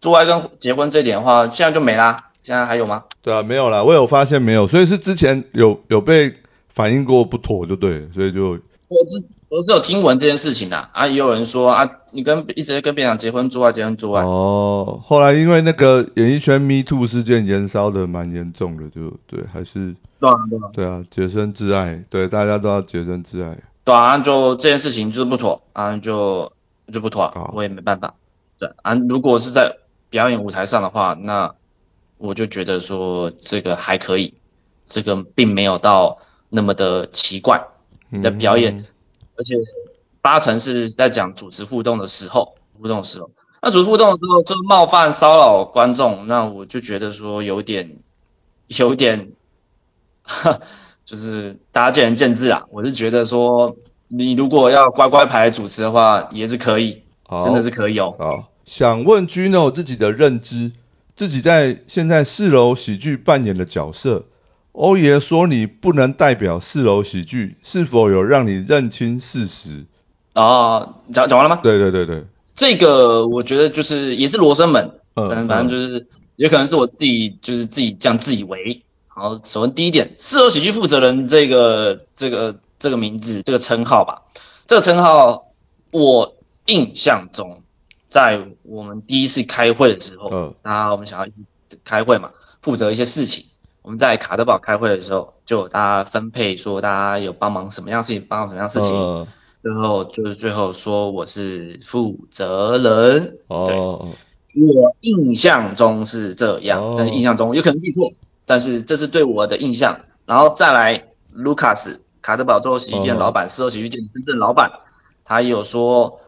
[0.01, 3.05] 做爱跟结婚这一点的话，现在就没啦，现在还有吗？
[3.23, 6.35] 对啊，没有啦，我有发现没有，所以是之前有有被
[6.69, 8.59] 反映过不妥就对，所以就。
[8.89, 14.25] 我是我是有听闻这件事情的啊，也有人说啊，你跟一直跟别人结婚做爱，结婚做爱。
[14.25, 23.59] 哦，后来因为那个演艺圈 Me Too 事件燃烧的蛮严重的，就对，还是对啊对啊，对啊，洁身自爱，对，大家都要洁身自爱。
[23.85, 26.53] 对啊，就这件事情就是不妥啊，就
[26.93, 28.15] 就不妥，我也没办法。
[28.59, 29.77] 对啊，如果是在
[30.11, 31.55] 表演舞台上的话，那
[32.19, 34.35] 我就觉得说这个还可以，
[34.85, 36.19] 这个并没有到
[36.49, 37.69] 那么的奇怪。
[38.13, 38.85] 的表演，
[39.37, 39.55] 而且
[40.23, 43.31] 八成是在讲主持互动的时候，互动的时候，
[43.63, 47.99] 那主持互动的时候就冒犯骚扰观众，那我就觉得说有点，
[48.67, 49.33] 有点，
[51.05, 52.65] 就是大家见仁见智啊。
[52.71, 53.77] 我是觉得说，
[54.09, 57.03] 你如果要乖乖排主持的话，也是可以，
[57.45, 58.17] 真的是可以哦。
[58.19, 60.73] 好，想问 Gino 自己的认知，
[61.15, 64.25] 自己在现在四楼喜剧扮演的角色。
[64.77, 69.87] 欧爷说你不能代表四楼喜剧，是否有让你认清事实？
[70.35, 71.61] 啊，讲讲完了吗？
[71.63, 72.25] 对对对对，
[72.55, 78.83] 这个我觉得就是也是罗生门，嗯，反正就是也可能是我自己就是自己这样自以为。
[79.09, 84.25] 好，首先第一点，四楼喜剧负责人这个这个这个名字这个称号吧，
[84.67, 85.47] 这个称号
[85.91, 87.63] 我印象中，
[88.09, 91.33] 在我们第一次开会的时候，嗯，那我们想要
[91.83, 92.29] 开会嘛，
[92.61, 93.47] 负责一些事情。
[93.87, 99.29] 我们在卡德堡开会的时候，就大家分配说，大家有帮忙什么样事情，帮忙什么样事情，
[99.63, 103.39] 最后就是最后说我是负责人。
[103.47, 104.09] 哦，
[104.57, 108.13] 我印象中是这样，但是印象中有可能记错，
[108.45, 110.01] 但是这是对我的印象。
[110.25, 114.81] 然后再来，Lucas 卡德堡最后喜剧店老板，四楼喜剧店真正老板，
[115.25, 116.23] 他有说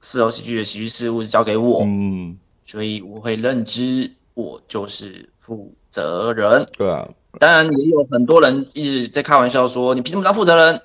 [0.00, 5.74] 四楼喜剧的喜剧事务是交给我，嗯，所以我会认知我就是负。
[5.94, 10.80] 责任对啊，当然也有很多人一直在开玩笑说你凭什么当负责人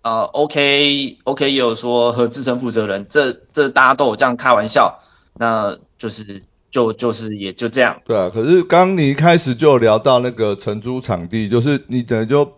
[0.00, 5.00] 啊？OK OK 也有说和自称负责人，这这大家都有这样开玩笑，
[5.36, 8.00] 那就是就就是也就这样。
[8.04, 12.52] 对啊，可是刚你一开始就聊到那个承租场地，就是你等于就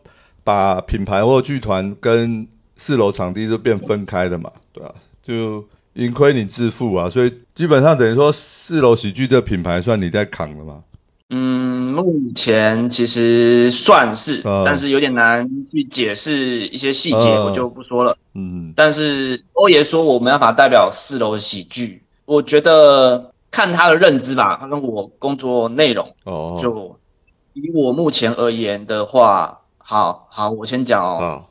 [0.44, 4.92] 把品牌或剧团跟四楼场地就变分开了嘛，对啊，
[5.22, 10.82] 就盈亏你自负啊，所以基本上等于说四楼喜剧这品牌算你在扛了嘛。
[11.28, 18.16] 嗯，目前其实算是，但是有点难去解释一些细节，我就不说了。
[18.32, 27.00] 嗯，但是欧爷说我没办法代表四楼喜剧，我觉得看他的认知吧，他跟我工作内容，哦，就
[27.54, 31.46] 以我目前而言的话，好好，我先讲哦。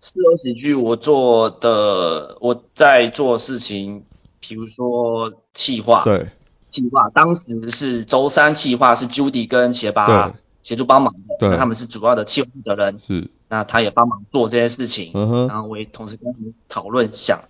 [0.00, 4.02] 四楼喜剧我做的，我在做事情，
[4.40, 6.26] 比如说企划，对。
[6.72, 15.12] 计划当时是周三，计划是 Judy 跟协巴协助帮忙的，那他们是主要的企划负责人，是，那他也帮忙做这些事情，
[15.48, 17.40] 然后我也同时跟他们讨论想，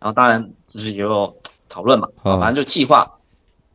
[0.00, 1.36] 然后当然就是也有
[1.68, 3.18] 讨论嘛，反正就计划，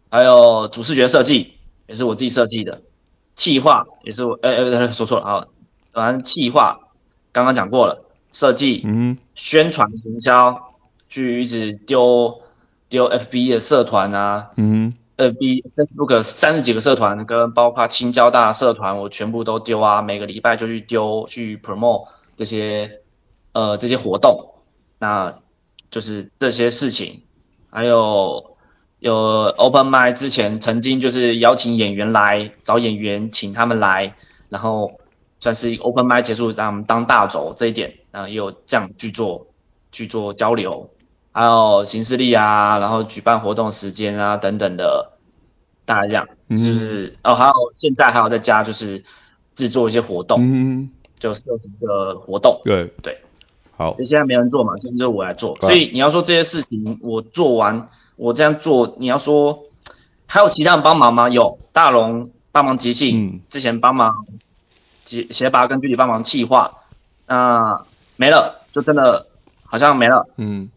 [0.10, 1.54] 还有主视觉设计
[1.88, 2.82] 也是我自己设计的，
[3.36, 5.48] 计划也是我，哎哎说错了啊，
[5.94, 6.80] 反正计划
[7.32, 10.74] 刚刚讲过了，设计，嗯，宣传营销，
[11.08, 12.42] 去一直丢。
[12.90, 23.02] 丢 FB 的社团啊，嗯，FB Facebook 三十几个社团，跟包括青交大社团，我全部都丢啊，每个礼拜就去丢去 promote 这些
[23.52, 24.54] 呃这些活动，
[25.00, 25.40] 那
[25.92, 27.24] 就是这些事情，
[27.70, 28.58] 还有
[29.00, 29.16] 有
[29.58, 34.16] Open m i 之前曾经就是邀请演员来找演员，请他们来，
[34.50, 35.00] 然后。
[35.40, 39.46] 算是 open m i 结束，让我们当大轴这一点，然后，也有这样去做
[39.92, 40.90] 去做交流，
[41.38, 45.12] 还有行事历啊，然后举办活动时间啊等等的，
[45.86, 49.04] 大概这样，就是哦，还有现在还有在家就是
[49.54, 53.20] 制作一些活动，嗯，就设计一个活动，对对，
[53.78, 57.86] 好，所以现在没人做嘛，现在就我来做，所以你要说这些事情我做完，
[58.16, 59.66] 我这样做，你要说
[60.26, 61.30] 还有其他人帮忙吗？
[61.30, 64.26] 有大龙帮忙即兴，之前帮忙。
[65.06, 66.80] 协协拔跟具体帮忙企划，
[67.28, 67.86] 那
[68.18, 69.28] 没了，就真的
[69.64, 70.28] 好像没了。
[70.36, 70.70] 嗯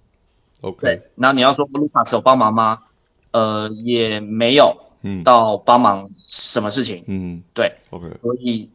[0.61, 0.79] ，OK。
[0.81, 2.83] 对，那你要说卢卡斯有帮忙吗？
[3.31, 4.77] 呃，也没有。
[5.03, 5.23] 嗯。
[5.25, 7.05] 到帮忙什么事情？
[7.07, 7.77] 嗯，对。
[7.91, 8.07] OK。
[8.23, 8.71] 所以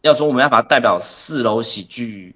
[0.00, 2.34] 要说我们要把它代表四楼喜剧，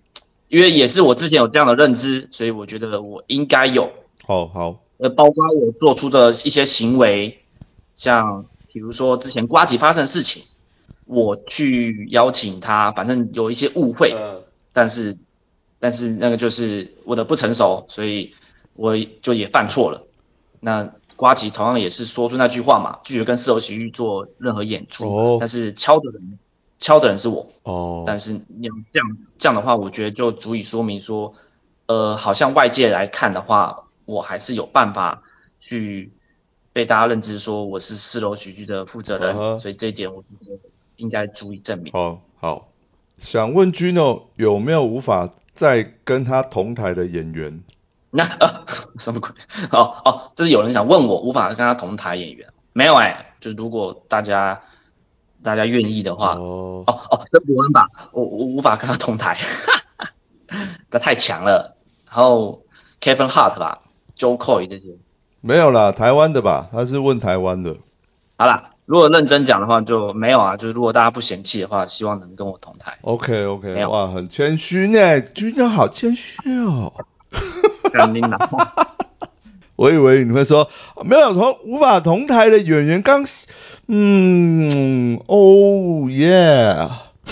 [0.49, 3.93] 因为也是我之前有这样的认知，所以我觉得我应该有。
[4.27, 4.83] 好好。
[4.99, 7.43] 呃，包括我做出的一些行为，
[7.97, 10.45] 像比如说之前瓜吉发生的事情。
[11.05, 14.15] 我去邀请他，反正有一些误会，
[14.73, 15.19] 但是
[15.81, 18.33] 但是那个就是我的不成熟，所以
[18.75, 20.07] 我就也犯错了。
[20.61, 26.39] 那瓜吉同样也是说出那句话嘛，拒绝跟四楼喜剧做任何演出，哦但是敲的人
[26.79, 27.49] 敲的人是我。
[27.63, 31.35] 哦，但是你要这样这样的话，我觉得就足以说明说，
[31.87, 35.23] 呃，好像外界来看的话，我还是有办法
[35.61, 36.13] 去
[36.73, 40.59] 被大家认知说我是四楼喜剧的负责人，所以这一点我是觉得。
[40.97, 41.91] 应该足以证明。
[41.95, 42.69] 哦好，
[43.19, 47.65] 想问 Gino 有没有无法再跟他同台的演员？
[48.11, 48.62] 那啊，
[48.99, 49.31] 什么鬼？
[49.71, 52.49] 哦 哦，这是有人想问我无法跟他同台演员？
[52.73, 54.63] 没有哎，就是如果大家
[55.43, 59.37] 大家愿意的话，哦哦哦，这伯恩吧，我我无法跟他同台，
[60.91, 61.77] 他太强了。
[62.07, 62.63] 然后
[63.01, 63.83] Kevin Hart 吧
[64.17, 64.97] ，Joe Coy 这些
[65.41, 66.69] 没有啦，台湾的吧？
[66.73, 67.77] 他是问台湾的。
[68.37, 68.69] 好啦。
[68.85, 70.57] 如果认真讲的话，就没有啊。
[70.57, 72.99] 就是如果大家不嫌弃的话，希望能跟我同台。
[73.03, 76.93] OK OK，哇，很谦虚呢，居然好谦虚哦。
[77.93, 78.39] 干你哪？
[79.77, 80.69] 我以为你会说
[81.05, 83.25] 没有同无法同台的演员刚，
[83.89, 86.89] 嗯，哦耶。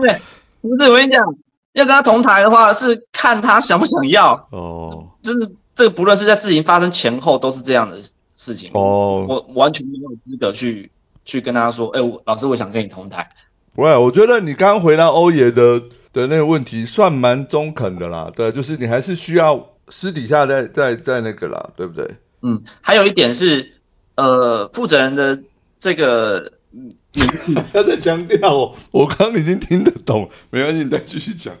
[0.00, 0.20] 对，
[0.60, 1.24] 不是我跟你讲，
[1.72, 4.46] 要跟他同台的话，是看他想不想要。
[4.50, 5.08] 哦。
[5.22, 7.98] 真的，这个不论是在事情发生前后，都是这样的。
[8.40, 10.92] 事情哦，我完全没有资格去
[11.24, 13.30] 去跟他说，哎，老师，我想跟你同台。
[13.74, 15.82] 喂，我觉得你刚刚回答欧爷的
[16.22, 22.16] 的那个问题算蛮中肯的啦，对，就是你还是需要私底下再再再那个啦，对不对？
[22.42, 23.72] 嗯，还有一点是，
[24.16, 25.42] 呃，负责人的
[25.80, 31.54] 这个名字， 他在强调，我刚已经听得懂，没关系，你再继续讲。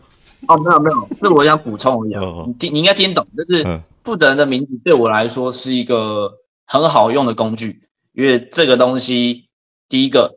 [0.46, 6.38] 哦，没有没有，是我想补充一下，你听你应该听懂，就是负责人的名字对我来说是一个。
[6.70, 7.80] 很好用的工具，
[8.12, 9.48] 因为这个东西，
[9.88, 10.34] 第一个，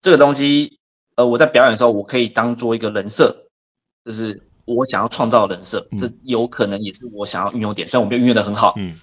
[0.00, 0.80] 这个东西，
[1.14, 3.41] 呃，我在表演的时候，我可以当做一个人设，
[4.04, 8.74] 就是我想要创造人设，这有可能也是我想要运用点，虽然我没有运用的很好。
[8.76, 8.94] 嗯。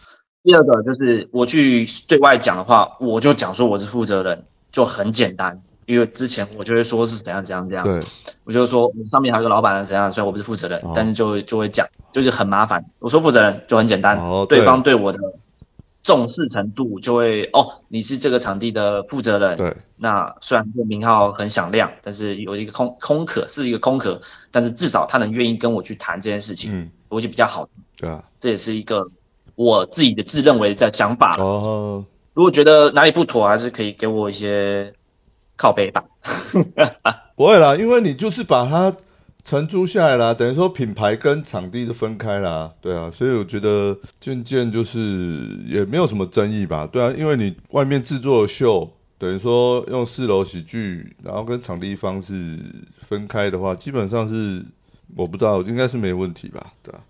[0.41, 7.83] 第二个就是我去对外讲的话，我就讲说我是负责人，就很简单，因为之前我就会说是怎样怎样怎样。
[7.83, 8.01] 对。
[8.45, 12.85] 我就说我上面还有个老板怎样，虽然我不是负责人，但是就就会讲，就是很麻烦。
[12.99, 15.19] 我说负责人就很简单，对方对我的。
[16.09, 19.57] 重视程度就会哦，你是这个场地的负责人。
[19.57, 19.77] 对。
[19.95, 27.69] 那虽然这个名号很响亮，但是有一个空空壳是一个空壳，但是至少他能愿意跟我去谈这件事情，嗯，我就比较好。
[27.95, 28.23] 对啊。
[28.39, 29.11] 这也是一个
[29.53, 31.35] 我自己的自认为的想法。
[31.37, 32.05] 哦。
[32.33, 34.95] 如果觉得哪里不妥，还是可以给我一些
[35.57, 36.05] 靠背吧。
[37.37, 38.95] 不会啦，因为你就是把它。
[39.49, 44.99] 承租下来啦，等于说品牌跟场地是分开啦，对啊，所以我觉得渐渐就是
[45.65, 52.59] 也没有什么争议吧，对啊，因为你外面制作秀，等于说用四楼喜剧，然后跟场地方式
[53.01, 54.63] 分开的话，基本上是
[55.15, 57.01] 我不知道，应该是没问题吧，对啊。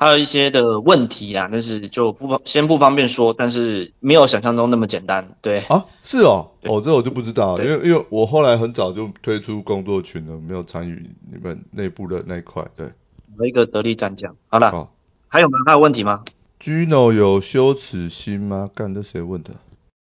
[0.00, 12.88] 还有一些的问题啦，但是就不方先不方便说，但是没有想象中那么简单，对啊，是哦，哦，这我就不知道，因为因为我后来很早就推出工作群了，没有参与你们内部的那一块，对，
[13.38, 14.88] 有一个得力战将，好了，
[15.28, 15.58] 还有吗？
[15.66, 16.24] 还有问题吗
[16.58, 18.70] ？Gino 有羞耻心吗？
[18.74, 19.50] 干，这谁问的？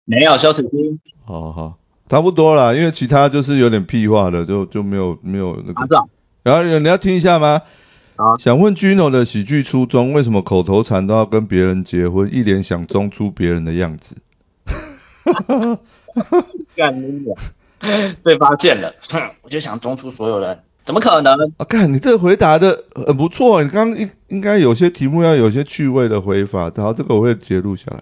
[0.06, 1.00] 没有羞耻心。
[1.26, 6.08] 好好，差不多啦，因为其他就是有点屁话的，就就没有没有那个。
[6.43, 7.64] 然后你要听一下吗？
[8.39, 14.15] 想问 Gino 的喜剧初衷，为什么口头禅都要跟别人结婚，一脸想装出别人的样子？
[16.76, 17.26] 干你
[18.24, 18.93] 被发现了，
[19.41, 21.53] 我就想装出所有人，怎么可能？
[21.57, 28.01] 啊，干，你这个回答的很不错，你刚刚应应该有些题目要有些趣味的回法，然后这个我会截录下来。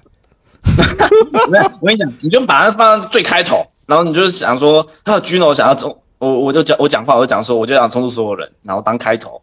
[1.49, 9.41] 没有，我跟你讲，你就把它放在最开头，然后你就是想说，还有 Gino 想要冲，我我就讲我讲话，我就讲说，我就想冲出所有人，然后当开头。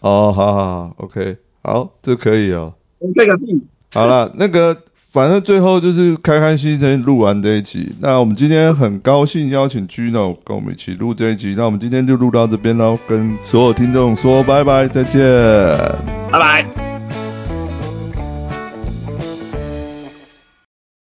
[0.00, 2.74] 哦，好好好，OK，好，这可以哦。
[3.14, 3.62] 这个屁。
[3.92, 4.76] 好了，那个
[5.10, 7.94] 反正最后就是开开心心录完这一集。
[8.00, 11.54] 那我们今天很高兴邀请 Gino 跟我们一起录这一集。
[11.56, 15.20] 那我们今天就录到这边喽，跟所有听众说拜拜，再见。
[16.30, 16.87] 拜拜。